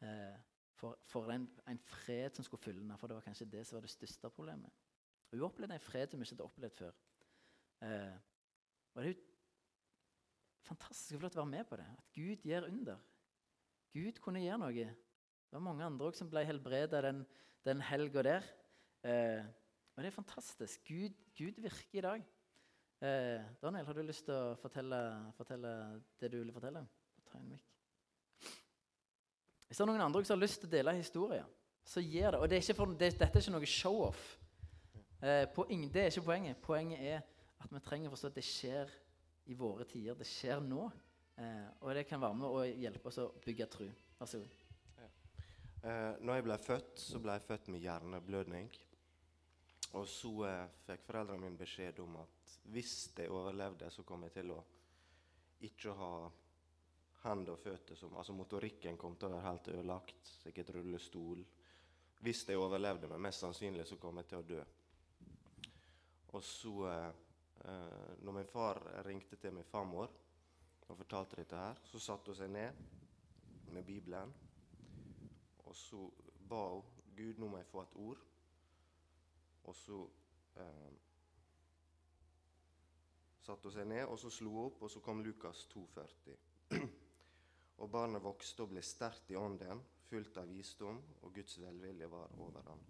eh, 0.00 0.38
for, 0.80 0.96
for 1.04 1.32
en, 1.32 1.44
en, 1.68 1.80
fred 1.84 2.36
som 2.36 2.46
skulle 2.46 2.62
fylle 2.62 2.80
henne. 2.80 2.96
For 2.96 3.10
det 3.10 3.18
var 3.18 3.26
kanskje 3.26 3.50
det 3.52 3.66
som 3.66 3.76
var 3.76 3.84
det 3.84 3.92
største 3.92 4.30
problemet. 4.32 4.72
Og 5.28 5.36
hun 5.36 5.44
opplevde 5.50 5.76
en 5.76 5.84
fred 5.84 6.08
som 6.08 6.20
hun 6.20 6.24
ikke 6.24 6.36
hadde 6.36 6.48
opplevd 6.48 6.78
før. 6.78 7.02
Eh, 7.84 8.16
og 8.94 9.02
det 9.02 9.10
er 9.10 9.12
jo 9.12 9.26
fantastisk 10.68 11.20
til 11.20 11.28
å 11.28 11.34
være 11.42 11.52
med 11.52 11.68
på 11.68 11.76
det. 11.80 11.88
At 11.98 12.08
Gud 12.16 12.48
gjør 12.48 12.70
under. 12.70 13.04
Gud 13.92 14.22
kunne 14.24 14.42
gjøre 14.44 14.62
noe. 14.64 14.88
Det 15.48 15.56
var 15.56 15.64
mange 15.64 15.84
andre 15.84 16.08
òg 16.08 16.16
som 16.16 16.30
ble 16.32 16.44
helbreda 16.48 17.02
den, 17.04 17.22
den 17.64 17.84
helga 17.84 18.24
der. 18.24 18.48
Eh, 19.04 19.44
og 19.94 20.02
det 20.02 20.10
er 20.10 20.14
fantastisk. 20.14 20.84
Gud, 20.88 21.14
Gud 21.38 21.60
virker 21.62 21.98
i 21.98 22.04
dag. 22.04 22.26
Eh, 23.00 23.42
Daniel, 23.62 23.86
har 23.86 23.94
du 23.94 24.02
lyst 24.02 24.24
til 24.26 24.34
å 24.34 24.56
fortelle, 24.58 24.98
fortelle 25.36 25.72
det 26.20 26.32
du 26.32 26.40
vil 26.40 26.52
fortelle? 26.54 26.86
Hvis 29.68 29.76
det 29.76 29.84
er 29.84 29.90
noen 29.90 30.02
andre 30.02 30.24
som 30.24 30.38
har 30.38 30.42
lyst 30.46 30.62
til 30.62 30.70
å 30.70 30.72
dele 30.72 30.94
historier, 30.96 31.48
så 31.84 32.00
gjør 32.00 32.34
det. 32.34 32.40
Og 32.40 32.50
det 32.50 32.58
er 32.58 32.76
for, 32.76 32.94
det, 32.98 33.10
dette 33.20 33.28
er 33.28 33.44
ikke 33.44 33.54
noe 33.54 33.68
show-off. 33.68 34.22
Eh, 35.20 35.44
det 35.44 36.02
er 36.02 36.10
ikke 36.10 36.24
poenget. 36.24 36.62
Poenget 36.64 37.04
er 37.04 37.20
at 37.58 37.70
vi 37.74 37.82
trenger 37.84 38.08
å 38.08 38.14
forstå 38.14 38.32
at 38.32 38.38
det 38.38 38.46
skjer 38.46 38.96
i 39.48 39.56
våre 39.58 39.86
tider. 39.88 40.16
Det 40.18 40.26
skjer 40.28 40.62
nå. 40.64 40.88
Eh, 41.38 41.68
og 41.80 41.94
det 41.94 42.06
kan 42.08 42.22
være 42.22 42.38
med 42.40 42.48
å 42.48 42.64
hjelpe 42.66 43.10
oss 43.12 43.20
å 43.22 43.28
bygge 43.44 43.68
tru. 43.70 43.86
Vær 44.18 44.30
så 44.30 44.40
god. 44.42 44.56
Ja. 44.98 45.08
Eh, 45.82 46.12
når 46.22 46.40
jeg 46.40 46.46
ble 46.48 46.58
født, 46.64 46.94
så 47.02 47.22
ble 47.22 47.36
jeg 47.36 47.46
født 47.46 47.70
med 47.74 47.84
hjerneblødning. 47.84 48.70
Og 49.96 50.08
så 50.08 50.32
eh, 50.48 50.64
fikk 50.84 51.06
foreldrene 51.06 51.46
mine 51.46 51.60
beskjed 51.60 52.00
om 52.04 52.18
at 52.20 52.56
hvis 52.72 53.14
de 53.16 53.28
overlevde, 53.32 53.88
så 53.90 54.04
kom 54.04 54.26
jeg 54.26 54.34
til 54.36 54.52
å 54.52 54.58
ikke 55.64 55.94
ha 55.96 56.12
hender 57.24 57.56
og 57.56 57.62
føtter 57.62 57.98
som 57.98 58.16
Altså 58.16 58.34
motorikken 58.36 58.98
kom 59.00 59.16
til 59.16 59.30
å 59.30 59.36
være 59.36 59.46
helt 59.48 59.70
ødelagt. 59.72 60.34
Sikkert 60.42 60.74
rullestol. 60.76 61.40
Hvis 62.20 62.44
de 62.46 62.58
overlevde, 62.58 63.08
men 63.08 63.22
mest 63.28 63.44
sannsynlig 63.44 63.86
så 63.88 63.96
kom 64.00 64.20
jeg 64.20 64.28
til 64.30 64.42
å 64.42 64.48
dø. 64.52 64.62
Og 66.36 66.44
så, 66.44 66.74
eh, 66.92 68.16
når 68.20 68.32
min 68.32 68.50
far 68.52 68.82
ringte 69.06 69.36
til 69.36 69.54
min 69.54 69.64
farmor 69.64 70.10
og 70.88 70.96
fortalte 70.96 71.36
dette 71.36 71.56
her, 71.56 71.80
så 71.84 71.98
satte 71.98 72.32
hun 72.32 72.36
seg 72.36 72.50
ned 72.50 72.72
med 73.72 73.84
Bibelen, 73.84 74.32
og 75.64 75.76
så 75.76 76.10
ba 76.48 76.62
hun 76.68 76.82
Gud, 77.16 77.38
nå 77.38 77.48
må 77.48 77.58
jeg 77.58 77.66
få 77.66 77.82
et 77.82 77.96
ord. 77.96 78.20
Og 79.68 79.76
så 79.76 79.98
eh, 80.56 80.96
satte 83.44 83.68
hun 83.68 83.74
seg 83.74 83.88
ned, 83.90 84.06
og 84.08 84.18
så 84.20 84.32
slo 84.32 84.54
hun 84.54 84.70
opp, 84.70 84.82
og 84.86 84.92
så 84.92 85.02
kom 85.04 85.20
Lukas 85.24 85.66
2,40. 85.74 86.38
og 87.82 87.92
barnet 87.92 88.24
vokste 88.24 88.64
og 88.64 88.72
ble 88.72 88.82
sterkt 88.84 89.30
i 89.32 89.38
ånden, 89.38 89.84
fullt 90.08 90.40
av 90.40 90.48
visdom, 90.48 91.02
og 91.22 91.34
Guds 91.36 91.58
velvilje 91.60 92.08
var 92.10 92.32
over 92.40 92.64
ham. 92.70 92.82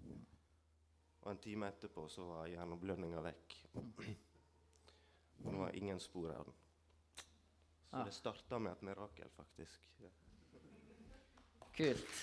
Og 1.24 1.32
en 1.32 1.42
time 1.42 1.68
etterpå 1.72 2.06
så 2.12 2.24
var 2.28 2.50
hjerneblødninga 2.52 3.22
vekk. 3.26 3.58
og 3.74 5.44
nå 5.50 5.58
var 5.64 5.76
ingen 5.78 6.00
spor 6.00 6.30
av 6.36 6.46
den. 6.46 6.64
Så 7.88 8.04
det 8.04 8.14
starta 8.14 8.58
med 8.60 8.76
et 8.76 8.82
mirakel, 8.84 9.30
faktisk. 9.34 9.86
Kult. 11.78 12.18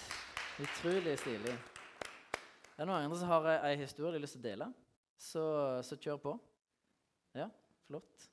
Utrolig 0.60 1.20
stilig. 1.20 1.56
Det 2.76 2.84
er 2.84 2.90
noen 2.90 3.06
andre 3.06 3.18
som 3.22 3.30
har 3.32 3.46
ei 3.56 3.78
historie 3.80 4.12
de 4.12 4.18
har 4.18 4.24
lyst 4.26 4.36
til 4.36 4.44
å 4.44 4.48
dele, 4.50 4.66
så, 5.16 5.44
så 5.88 5.96
kjør 5.96 6.18
på. 6.26 6.34
Ja, 7.40 7.46
flott. 7.88 8.26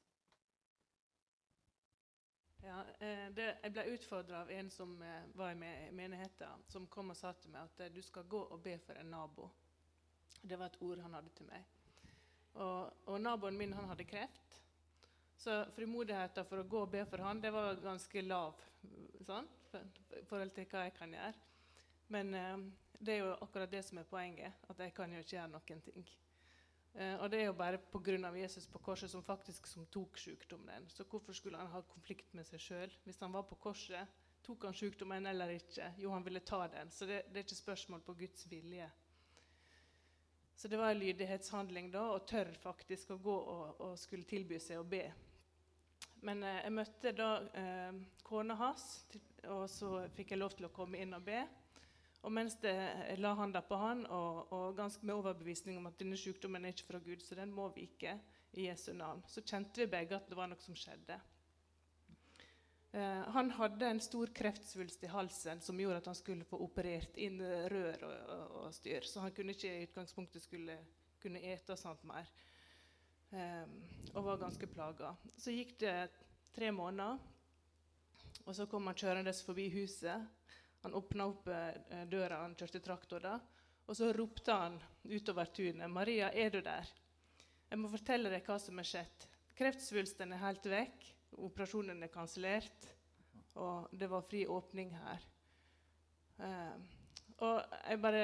Ja, 2.63 2.81
eh, 2.99 3.29
det, 3.35 3.47
jeg 3.63 3.75
ble 3.75 3.85
utfordra 3.95 4.41
av 4.43 4.51
en 4.51 4.71
som 4.71 4.97
eh, 5.03 5.29
var 5.39 5.55
i 5.55 5.93
menigheten, 5.95 6.67
som 6.75 6.91
kom 6.91 7.15
og 7.15 7.19
sa 7.19 7.31
til 7.39 7.55
meg 7.55 7.71
at 7.71 7.85
eh, 7.87 7.95
du 7.95 8.03
skal 8.03 8.27
gå 8.27 8.43
og 8.43 8.59
be 8.67 8.75
for 8.83 8.99
en 8.99 9.15
nabo. 9.15 9.47
Det 10.43 10.59
var 10.59 10.73
et 10.73 10.83
ord 10.83 11.05
han 11.07 11.15
hadde 11.15 11.31
til 11.39 11.47
meg. 11.47 11.71
Og, 12.59 12.91
og 13.15 13.23
naboen 13.23 13.59
min 13.59 13.79
han 13.79 13.91
hadde 13.91 14.11
kreft. 14.11 14.59
Så 15.39 15.61
frimodigheten 15.75 16.47
for 16.51 16.63
å 16.63 16.67
gå 16.67 16.83
og 16.83 16.91
be 16.91 17.07
for 17.07 17.23
han, 17.23 17.41
det 17.43 17.55
var 17.55 17.79
ganske 17.83 18.27
lav 18.27 18.59
sånn, 19.23 19.47
i 20.19 20.27
forhold 20.27 20.51
til 20.55 20.67
hva 20.71 20.87
jeg 20.89 20.99
kan 20.99 21.15
gjøre. 21.15 21.51
Men 22.15 22.35
eh, 22.35 22.57
det 23.03 23.15
er 23.17 23.25
jo 23.25 23.37
akkurat 23.43 23.71
det 23.71 23.83
som 23.85 23.99
er 23.99 24.09
poenget, 24.09 24.67
at 24.71 24.79
jeg 24.79 24.95
kan 24.95 25.13
jo 25.13 25.23
ikke 25.23 25.37
gjøre 25.37 25.51
noen 25.51 25.81
ting. 25.83 26.05
Eh, 26.95 27.15
og 27.19 27.31
det 27.33 27.41
er 27.41 27.49
jo 27.49 27.57
bare 27.57 27.81
pga. 27.93 28.33
Jesus 28.37 28.67
på 28.67 28.79
korset 28.79 29.11
som 29.11 29.25
faktisk 29.25 29.67
som 29.67 29.87
tok 29.87 30.19
sykdommen. 30.19 30.89
Så 30.89 31.05
hvorfor 31.05 31.33
skulle 31.33 31.59
han 31.59 31.73
ha 31.73 31.81
konflikt 31.83 32.35
med 32.35 32.47
seg 32.47 32.61
sjøl? 32.61 32.93
Hvis 33.05 33.21
han 33.21 33.33
var 33.33 33.43
på 33.49 33.57
korset, 33.57 34.09
tok 34.43 34.65
han 34.69 34.75
sykdommen 34.77 35.27
eller 35.27 35.49
ikke? 35.57 35.93
Jo, 35.99 36.11
han 36.13 36.25
ville 36.25 36.41
ta 36.41 36.67
den. 36.69 36.91
Så 36.91 37.07
det, 37.07 37.25
det 37.31 37.41
er 37.41 37.47
ikke 37.47 37.65
spørsmål 37.65 38.05
på 38.07 38.15
Guds 38.15 38.51
vilje. 38.51 38.91
Så 40.57 40.69
det 40.69 40.79
var 40.79 40.93
en 40.93 41.01
lydighetshandling 41.01 41.91
da, 41.91 42.05
og 42.13 42.27
tør 42.29 42.53
faktisk 42.63 43.11
å 43.11 43.19
gå 43.19 43.35
og, 43.35 43.81
og 43.83 43.99
skulle 43.99 44.29
tilby 44.29 44.61
seg 44.63 44.79
å 44.79 44.87
be. 44.87 45.07
Men 46.23 46.45
eh, 46.45 46.61
jeg 46.63 46.77
møtte 46.77 47.15
da 47.19 47.31
eh, 47.59 47.97
kona 48.23 48.55
hans, 48.61 48.85
og 49.51 49.65
så 49.71 50.05
fikk 50.15 50.35
jeg 50.35 50.43
lov 50.43 50.55
til 50.55 50.69
å 50.69 50.75
komme 50.75 51.01
inn 51.03 51.17
og 51.17 51.25
be. 51.27 51.41
Og 52.23 52.31
mens 52.31 52.55
jeg 52.63 53.19
la 53.19 53.33
handa 53.35 53.65
på 53.67 53.77
han, 53.81 54.05
og, 54.07 54.53
og, 54.55 54.77
ganske 54.79 55.07
med 55.07 55.17
overbevisning 55.17 55.79
om 55.81 55.89
at 55.91 55.99
denne 55.99 56.19
sykdommen 56.19 56.65
er 56.65 56.75
ikke 56.75 56.93
fra 56.93 57.01
Gud, 57.03 57.25
så 57.25 57.35
den 57.39 57.51
må 57.55 57.67
vi 57.75 57.89
ikke 57.89 58.15
i 58.53 58.69
Jesu 58.69 58.93
navn, 58.95 59.25
så 59.27 59.43
kjente 59.43 59.83
vi 59.83 59.91
begge 59.91 60.19
at 60.19 60.29
det 60.31 60.39
var 60.39 60.51
noe 60.51 60.63
som 60.63 60.77
skjedde. 60.79 61.17
Eh, 62.93 63.23
han 63.35 63.51
hadde 63.57 63.89
en 63.89 64.01
stor 64.05 64.31
kreftsvulst 64.37 65.03
i 65.03 65.11
halsen 65.11 65.63
som 65.65 65.79
gjorde 65.81 66.03
at 66.03 66.11
han 66.13 66.19
skulle 66.19 66.47
få 66.47 66.61
operert 66.63 67.17
inn 67.17 67.41
rør 67.41 68.05
og, 68.05 68.17
og, 68.37 68.57
og 68.63 68.75
styr. 68.77 69.09
Så 69.09 69.25
han 69.25 69.33
kunne 69.35 69.57
ikke 69.57 69.71
i 69.73 69.87
utgangspunktet 69.87 70.45
skulle 70.45 70.77
kunne 71.23 71.41
ete 71.41 71.73
og 71.73 71.81
sånt 71.81 72.05
mer. 72.07 72.29
Eh, 73.33 73.65
og 74.13 74.27
var 74.27 74.43
ganske 74.45 74.69
plaga. 74.69 75.15
Så 75.41 75.55
gikk 75.57 75.79
det 75.81 75.97
tre 76.53 76.69
måneder, 76.75 77.17
og 78.45 78.55
så 78.57 78.67
kom 78.69 78.91
han 78.91 78.99
kjørende 78.99 79.33
forbi 79.41 79.71
huset. 79.73 80.29
Han 80.83 80.95
åpna 80.99 81.27
opp 81.31 81.49
eh, 81.49 82.05
døra, 82.11 82.43
han 82.43 82.57
kjørte 82.59 82.81
traktor 82.83 83.23
da. 83.23 83.37
Og 83.87 83.97
så 83.99 84.13
ropte 84.15 84.55
han 84.55 84.79
utover 85.05 85.51
tunet. 85.55 85.91
'Maria, 85.91 86.31
er 86.33 86.51
du 86.51 86.61
der?' 86.61 86.91
'Jeg 87.71 87.79
må 87.79 87.89
fortelle 87.89 88.31
deg 88.31 88.47
hva 88.47 88.59
som 88.59 88.79
er 88.79 88.89
skjedd.' 88.89 89.29
Kreftsvulsten 89.59 90.33
er 90.33 90.43
helt 90.43 90.67
vekk. 90.67 91.07
Operasjonen 91.45 92.03
er 92.03 92.13
kansellert. 92.13 92.89
Og 93.55 93.89
det 93.93 94.09
var 94.09 94.25
fri 94.25 94.47
åpning 94.47 94.95
her. 94.97 95.25
Uh, 96.41 96.77
og 97.45 97.75
jeg 97.89 98.01
bare 98.01 98.23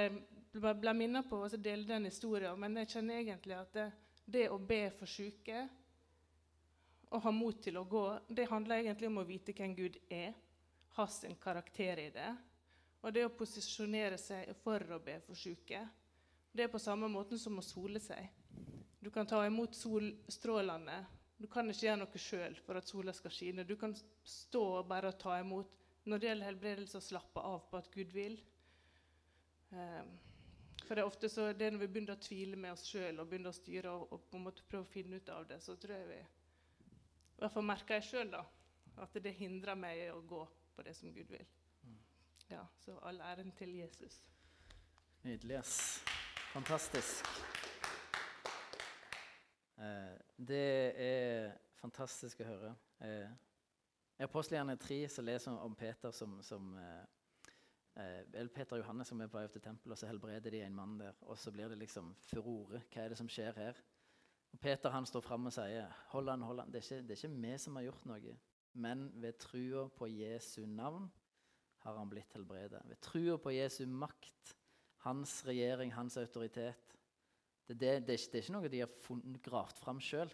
ble, 0.53 0.73
ble 0.81 0.95
minnet 0.97 1.29
på 1.29 1.41
å 1.45 1.49
dele 1.57 1.87
den 1.87 2.09
historien, 2.09 2.57
men 2.59 2.81
jeg 2.81 2.95
kjenner 2.95 3.21
egentlig 3.21 3.57
at 3.59 3.75
det, 3.77 3.89
det 4.25 4.47
å 4.51 4.59
be 4.59 4.89
for 4.97 5.11
syke 5.11 5.67
og 7.09 7.23
ha 7.25 7.33
mot 7.33 7.61
til 7.63 7.79
å 7.81 7.87
gå, 7.89 8.05
det 8.29 8.49
handler 8.51 8.83
egentlig 8.83 9.09
om 9.09 9.21
å 9.23 9.27
vite 9.29 9.55
hvem 9.57 9.75
Gud 9.77 9.97
er, 10.13 10.35
ha 10.97 11.07
sin 11.09 11.37
karakter 11.41 12.01
i 12.03 12.11
det. 12.13 12.29
Og 13.03 13.15
det 13.15 13.25
å 13.27 13.35
posisjonere 13.35 14.19
seg 14.19 14.51
for 14.63 14.83
å 14.95 14.99
be 15.03 15.19
for 15.27 15.39
syke, 15.39 15.85
det 16.53 16.67
er 16.67 16.73
på 16.73 16.81
samme 16.83 17.09
måte 17.13 17.39
som 17.39 17.59
å 17.61 17.65
sole 17.65 18.01
seg. 18.03 18.27
Du 18.99 19.11
kan 19.15 19.27
ta 19.27 19.45
imot 19.47 19.77
solstrålene. 19.79 20.99
Du 21.39 21.47
kan 21.47 21.69
ikke 21.71 21.87
gjøre 21.87 22.01
noe 22.01 22.21
sjøl 22.21 22.57
for 22.67 22.81
at 22.81 22.89
sola 22.91 23.15
skal 23.15 23.31
skine. 23.31 23.67
Du 23.67 23.77
kan 23.79 23.95
stå 24.27 24.63
og 24.81 24.89
bare 24.91 25.13
ta 25.15 25.37
imot. 25.39 25.71
Når 26.09 26.19
det 26.19 26.29
gjelder 26.31 26.49
helbredelse, 26.49 27.03
slappe 27.05 27.43
av 27.45 27.69
på 27.71 27.79
at 27.79 27.91
Gud 27.95 28.11
vil. 28.17 28.39
Um, 29.71 30.17
for 30.89 30.97
det 30.97 31.03
er 31.03 31.11
ofte 31.11 31.29
så, 31.29 31.51
det 31.53 31.67
er 31.67 31.75
når 31.75 31.83
vi 31.85 31.91
begynner 31.93 32.17
å 32.17 32.23
tvile 32.25 32.57
med 32.57 32.73
oss 32.73 32.87
sjøl 32.89 33.21
og 33.21 33.29
begynner 33.29 33.53
å 33.53 33.59
styre 33.59 33.93
og, 33.93 34.07
og, 34.15 34.23
på 34.31 34.39
en 34.39 34.47
måte 34.47 34.65
prøve 34.65 34.87
å 34.87 34.93
finne 34.93 35.21
ut 35.21 35.33
av 35.35 35.45
det, 35.51 35.59
så 35.61 35.77
tror 35.77 35.99
jeg 35.99 36.09
vi 36.09 36.21
I 36.23 37.43
hvert 37.43 37.55
fall 37.55 37.67
merker 37.69 37.99
jeg 37.99 38.09
sjøl 38.09 38.33
at 38.39 39.19
det 39.23 39.35
hindrer 39.37 39.77
meg 39.79 40.01
i 40.07 40.09
å 40.15 40.23
gå 40.25 40.41
på 40.75 40.87
det 40.87 40.97
som 40.97 41.13
Gud 41.13 41.29
vil. 41.29 41.45
Ja, 42.51 42.63
så 42.81 42.99
all 43.03 43.21
æren 43.21 43.51
til 43.53 43.75
Jesus. 43.77 44.29
Nydelig, 45.23 45.57
ass. 45.57 46.05
Fantastisk. 46.53 47.27
Eh, 49.79 50.15
det 50.49 50.95
er 50.97 51.53
fantastisk 51.77 52.41
å 52.41 52.47
høre. 52.49 52.71
Eh, 53.05 53.35
I 54.19 54.25
Apostelgjerne 54.25 54.79
3 54.81 54.99
så 55.13 55.27
leser 55.27 55.53
vi 55.53 55.67
om 55.69 55.77
Peter 55.77 56.11
som, 56.11 56.39
som 56.43 56.73
eh, 56.81 57.05
eh 58.01 58.49
Peter 58.55 58.79
og 58.79 58.83
Johannes 58.83 59.13
som 59.13 59.21
er 59.21 59.29
på 59.29 59.37
vei 59.37 59.45
opp 59.45 59.53
til 59.53 59.67
tempelet, 59.69 59.93
og 59.93 60.01
så 60.01 60.09
helbreder 60.09 60.51
de 60.51 60.65
en 60.65 60.81
mann 60.81 60.97
der. 60.99 61.21
Og 61.21 61.39
så 61.39 61.53
blir 61.53 61.69
det 61.69 61.79
liksom 61.79 62.15
furore. 62.31 62.81
Hva 62.89 63.05
er 63.05 63.09
det 63.13 63.21
som 63.21 63.29
skjer 63.29 63.61
her? 63.61 63.85
Og 64.53 64.61
Peter 64.61 64.91
han 64.91 65.07
står 65.07 65.21
fram 65.21 65.47
og 65.47 65.53
sier 65.53 65.93
hold 66.15 66.33
an, 66.33 66.49
hold 66.49 66.65
an. 66.65 66.73
Det, 66.73 66.81
er 66.81 66.89
ikke, 66.89 67.09
det 67.09 67.19
er 67.19 67.27
ikke 67.27 67.43
vi 67.45 67.59
som 67.59 67.77
har 67.77 67.91
gjort 67.91 68.09
noe, 68.09 68.37
men 68.73 69.11
ved 69.21 69.37
trua 69.39 69.89
på 69.93 70.09
Jesu 70.09 70.65
navn 70.65 71.11
har 71.85 71.99
han 71.99 72.11
blitt 72.11 72.35
helbredet. 72.37 72.83
Ved 72.89 73.01
trua 73.05 73.39
på 73.41 73.55
Jesu 73.55 73.85
makt, 73.87 74.55
hans 75.07 75.41
regjering, 75.47 75.93
hans 75.95 76.19
autoritet. 76.21 76.97
Det, 77.69 77.75
det, 77.75 77.93
det, 78.07 78.15
er, 78.15 78.19
ikke, 78.19 78.33
det 78.33 78.39
er, 78.39 78.43
ikke, 78.43 78.57
noe 78.57 78.73
de 78.73 78.83
har 78.83 78.95
funnet, 79.05 79.43
gravd 79.45 79.81
fram 79.83 80.01
sjøl. 80.03 80.33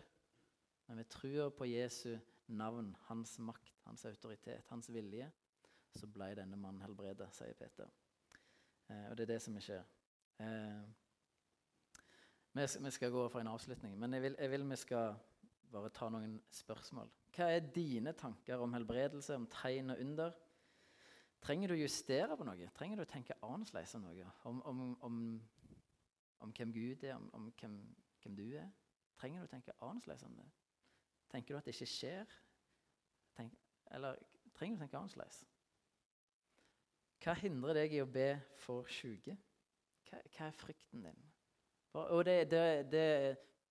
Men 0.89 1.01
ved 1.01 1.11
trua 1.13 1.49
på 1.55 1.69
Jesu 1.69 2.15
navn, 2.55 2.93
hans 3.09 3.39
makt, 3.39 3.73
hans 3.89 4.05
autoritet, 4.09 4.69
hans 4.71 4.91
vilje, 4.93 5.31
så 5.95 6.09
ble 6.11 6.33
denne 6.37 6.59
mannen 6.59 6.83
helbredet, 6.85 7.31
sier 7.37 7.55
Peter. 7.59 7.91
Eh, 8.91 9.07
og 9.11 9.17
det 9.17 9.27
er 9.27 9.35
det 9.35 9.41
som 9.43 9.57
skjer. 9.63 9.85
Eh, 10.43 10.83
vi, 12.55 12.91
skal 12.95 13.11
gå 13.11 13.29
for 13.29 13.41
en 13.41 13.51
avslutning, 13.51 13.97
men 13.99 14.15
jeg 14.15 14.23
vil, 14.23 14.37
jeg 14.39 14.51
vil 14.51 14.67
vi 14.71 14.79
skal 14.79 15.15
bare 15.75 15.91
ta 15.95 16.09
noen 16.13 16.37
spørsmål. 16.55 17.11
Hva 17.35 17.49
er 17.51 17.71
dine 17.75 18.13
tanker 18.15 18.63
om 18.63 18.75
helbredelse, 18.77 19.35
om 19.35 19.47
tegn 19.51 19.91
og 19.95 20.03
under? 20.03 20.37
Trenger 21.45 21.69
du 21.69 21.75
å 21.75 21.83
justere 21.83 22.37
på 22.39 22.47
noe? 22.47 22.69
Trenger 22.77 22.97
du 22.97 23.05
å 23.05 23.11
tenke 23.11 23.37
annerledes 23.45 23.93
om 23.99 24.07
noe? 24.07 24.29
Om, 24.49 24.63
om, 24.71 24.81
om, 25.05 25.19
om, 26.41 26.53
hvem 26.57 26.73
Gud 26.73 27.05
er, 27.05 27.19
om, 27.37 27.51
hvem, 27.61 27.75
hvem, 28.23 28.39
du 28.39 28.47
er? 28.57 28.71
Trenger 29.21 29.43
du 29.43 29.49
å 29.49 29.53
tenke 29.53 29.77
annerledes 29.85 30.25
om 30.25 30.39
det? 30.39 30.47
Tenker 31.35 31.53
du 31.53 31.61
at 31.61 31.69
det 31.69 31.75
ikke 31.77 31.91
skjer? 31.91 32.33
Tenk, 33.37 33.53
eller 33.93 34.17
trenger 34.57 34.79
du 34.79 34.81
å 34.81 34.85
tenke 34.87 35.03
annerledes? 35.03 35.43
Hva 37.25 37.37
hindrer 37.41 37.81
deg 37.83 37.97
i 37.97 38.03
å 38.05 38.09
be 38.09 38.29
for 38.61 38.89
syke? 38.93 39.37
Hva, 40.09 40.21
hva, 40.25 40.49
er 40.49 40.57
frykten 40.57 41.05
din? 41.05 41.25
Og 41.95 42.25
det, 42.27 42.39
det, 42.51 42.65
det 42.91 43.09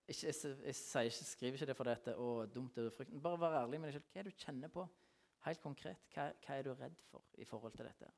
ikke, 0.07 0.29
jeg, 0.29 0.36
jeg, 0.62 0.75
jeg, 1.09 1.25
skriver 1.25 1.57
ikke 1.57 1.67
det 1.71 1.75
for 1.77 1.89
dette 1.89 2.13
og 2.21 2.53
dumt 2.53 2.77
over 2.77 2.93
frykten. 2.93 3.21
Bare 3.21 3.41
vær 3.41 3.63
ærlig 3.63 3.81
med 3.81 3.89
deg 3.89 3.97
selv. 3.97 4.12
Hva 4.13 4.21
er 4.21 4.29
det 4.29 4.36
du 4.38 4.45
kjenner 4.45 4.71
på? 4.73 4.86
Helt 5.43 5.60
konkret, 5.60 6.06
hva, 6.13 6.29
hva, 6.39 6.56
er 6.56 6.63
du 6.63 6.71
redd 6.77 6.99
for 7.10 7.25
i 7.41 7.45
forhold 7.45 7.75
til 7.75 7.88
dette? 7.88 8.10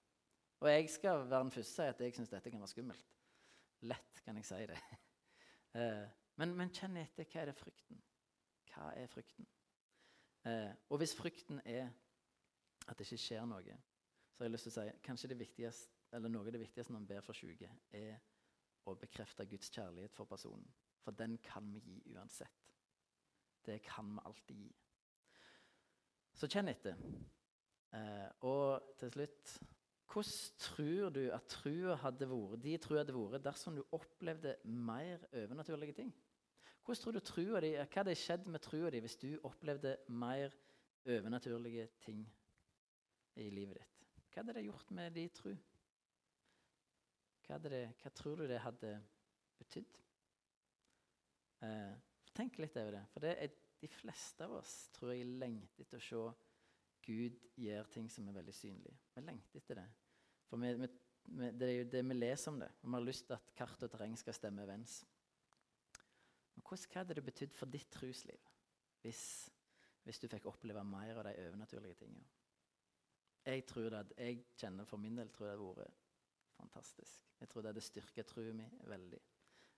Og 0.61 0.69
jeg 0.69 0.89
skal 0.93 1.23
være 1.25 1.41
den 1.43 1.51
første 1.51 1.73
til 1.73 1.81
å 1.81 1.87
si 1.87 1.93
at 1.93 2.03
jeg 2.05 2.15
syns 2.15 2.31
dette 2.31 2.51
kan 2.53 2.61
være 2.61 2.73
skummelt. 2.73 3.15
Lett 3.89 4.21
kan 4.25 4.37
jeg 4.39 4.47
si 4.47 4.59
det. 4.69 4.77
eh, 5.81 6.05
men, 6.39 6.53
men, 6.57 6.71
kjenn 6.73 6.99
etter. 7.01 7.27
Hva 7.31 7.41
er 7.41 7.51
det 7.51 7.57
frykten? 7.57 7.99
Hva 8.71 8.91
er 8.93 9.09
frykten? 9.09 9.49
Eh, 10.45 10.71
og 10.93 11.01
hvis 11.01 11.15
frykten 11.17 11.61
er 11.65 11.89
at 12.85 12.97
det 12.97 13.07
ikke 13.07 13.23
skjer 13.25 13.49
noe, 13.49 13.77
så 14.35 14.43
har 14.43 14.49
jeg 14.49 14.53
lyst 14.53 14.67
til 14.69 14.75
å 14.75 14.77
si 14.77 14.95
kanskje 15.05 15.31
det 15.31 15.41
viktigste, 15.41 15.93
eller 16.15 16.31
noe 16.31 16.45
av 16.45 16.53
det 16.53 16.61
viktigste 16.61 16.93
når 16.93 17.01
man 17.01 17.09
ber 17.09 17.25
for 17.25 17.37
syke, 17.37 17.71
er 17.97 18.19
å 18.85 18.93
bekrefte 19.01 19.47
Guds 19.49 19.71
kjærlighet 19.73 20.13
for 20.13 20.29
personen. 20.29 20.67
For 21.01 21.15
den 21.17 21.39
kan 21.41 21.73
vi 21.73 21.81
gi 21.81 22.01
uansett. 22.13 22.69
Det 23.65 23.79
kan 23.85 24.13
vi 24.13 24.25
alltid 24.29 24.61
gi. 24.61 24.73
Så 26.35 26.49
kjenn 26.51 26.67
etter. 26.67 26.99
Eh, 27.95 28.27
og 28.43 28.95
til 28.99 29.13
slutt 29.13 29.55
Hvordan 30.05 30.57
tror 30.61 31.09
du 31.09 31.23
at 31.33 31.47
trua 31.49 31.95
hadde 31.99 32.27
vært, 32.29 32.61
de 32.63 32.75
trua 32.79 33.01
hadde 33.01 33.15
vært 33.15 33.43
dersom 33.43 33.75
du 33.75 33.81
opplevde 33.95 34.53
mer 34.63 35.23
overnaturlige 35.33 35.95
ting? 35.97 36.11
Hvordan 36.85 37.01
tror 37.01 37.15
du 37.17 37.19
trua 37.25 37.61
di, 37.63 37.71
Hva 37.73 37.87
hadde 37.97 38.15
skjedd 38.15 38.47
med 38.47 38.63
trua 38.63 38.91
di 38.93 39.01
hvis 39.03 39.17
du 39.19 39.31
opplevde 39.43 39.95
mer 40.07 40.53
overnaturlige 41.09 41.87
ting 42.05 42.21
i 43.41 43.49
livet 43.49 43.81
ditt? 43.81 44.05
Hva 44.29 44.43
hadde 44.43 44.55
det 44.59 44.65
gjort 44.67 44.91
med 44.95 45.17
din 45.17 45.33
tru? 45.33 45.51
Hva, 47.47 47.57
det, 47.61 47.83
hva 48.01 48.11
tror 48.15 48.39
du 48.39 48.47
det 48.49 48.61
hadde 48.61 48.93
betydd? 49.59 49.99
Eh, 51.65 51.93
tenk 52.37 52.59
litt 52.61 52.77
over 52.77 52.99
det. 52.99 53.03
For 53.13 53.25
det 53.25 53.35
er 53.41 53.59
de 53.85 53.93
fleste 53.93 54.45
av 54.45 54.57
oss 54.59 54.75
tror 54.95 55.13
jeg 55.13 55.29
lengter 55.39 55.85
etter 55.85 56.01
å 56.01 56.05
se 56.09 56.25
Gud 57.05 57.41
gjør 57.61 57.89
ting 57.93 58.07
som 58.09 58.27
er 58.29 58.39
veldig 58.39 58.53
synlige. 58.57 58.97
Vi 59.13 59.21
lengter 59.21 59.61
etter 59.61 59.77
det. 59.77 59.89
For 60.49 60.61
vi, 60.61 60.71
vi, 60.79 60.87
vi, 61.37 61.49
det 61.53 61.67
er 61.67 61.75
jo 61.75 61.89
det 61.93 62.01
vi 62.09 62.17
leser 62.17 62.51
om 62.51 62.63
det. 62.63 62.71
Og 62.81 62.87
vi 62.89 62.97
har 62.97 63.05
lyst 63.05 63.27
til 63.29 63.37
at 63.37 63.51
kart 63.57 63.85
og 63.85 63.91
terreng 63.93 64.15
skal 64.17 64.33
stemme 64.33 64.63
overens. 64.65 65.03
Men 66.55 66.65
hva 66.65 66.79
hadde 66.95 67.19
det 67.19 67.25
betydd 67.27 67.53
for 67.53 67.69
ditt 67.69 67.91
trosliv 67.93 68.49
hvis 69.05 69.21
hvis 70.05 70.21
du 70.21 70.27
fikk 70.29 70.45
oppleve 70.49 70.83
mer 70.85 71.17
av 71.17 71.25
de 71.25 71.33
overnaturlige 71.47 71.97
tingene. 72.03 72.25
Jeg 73.45 73.63
tror 73.69 73.89
det, 73.93 74.03
jeg 74.17 74.43
kjenner 74.57 74.85
for 74.89 75.01
min 75.01 75.17
del 75.17 75.31
tror 75.33 75.47
det 75.47 75.55
hadde 75.55 75.77
vært 75.79 76.03
fantastisk. 76.55 77.23
Jeg 77.41 77.49
tror 77.49 77.63
det 77.63 77.71
hadde 77.73 77.85
styrket 77.85 78.29
troen 78.29 78.59
min 78.61 78.75
veldig. 78.89 79.21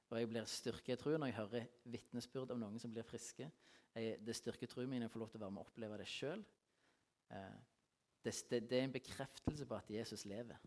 Og 0.07 0.19
jeg 0.19 0.29
blir 0.31 0.47
styrket 0.47 0.95
i 0.95 0.99
troen 1.01 1.19
når 1.19 1.31
jeg 1.31 1.37
hører 1.41 1.71
vitnesbyrd 1.91 2.53
om 2.55 2.61
noen 2.61 2.79
som 2.79 2.93
blir 2.93 3.05
friske. 3.07 3.49
Jeg, 3.97 4.19
det 4.23 4.35
styrker 4.37 4.69
troen 4.71 4.89
min 4.91 5.03
jeg 5.03 5.11
får 5.11 5.23
lov 5.23 5.31
til 5.33 5.41
å 5.41 5.45
være 5.45 5.55
med 5.55 5.63
og 5.63 5.71
oppleve 5.71 5.97
det 5.99 6.07
sjøl. 6.11 6.43
Eh, 7.33 7.57
det, 8.23 8.33
det, 8.51 8.61
det 8.69 8.79
er 8.79 8.87
en 8.87 8.95
bekreftelse 8.95 9.67
på 9.67 9.77
at 9.77 9.91
Jesus 9.91 10.23
lever. 10.29 10.61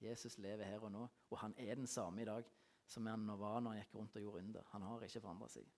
Jesus 0.00 0.38
lever 0.40 0.64
her 0.64 0.82
og 0.86 0.92
nå, 0.94 1.04
og 1.30 1.38
han 1.42 1.54
er 1.60 1.76
den 1.76 1.86
samme 1.90 2.22
i 2.22 2.28
dag 2.28 2.46
som 2.90 3.06
han 3.06 3.26
var 3.38 3.60
når 3.60 3.74
han 3.74 3.82
gikk 3.82 3.94
rundt 3.98 4.16
og 4.16 4.24
gjorde 4.24 4.42
under. 4.42 4.66
Han 4.72 4.86
har 4.88 5.06
ikke 5.06 5.22
forandra 5.22 5.48
seg. 5.52 5.68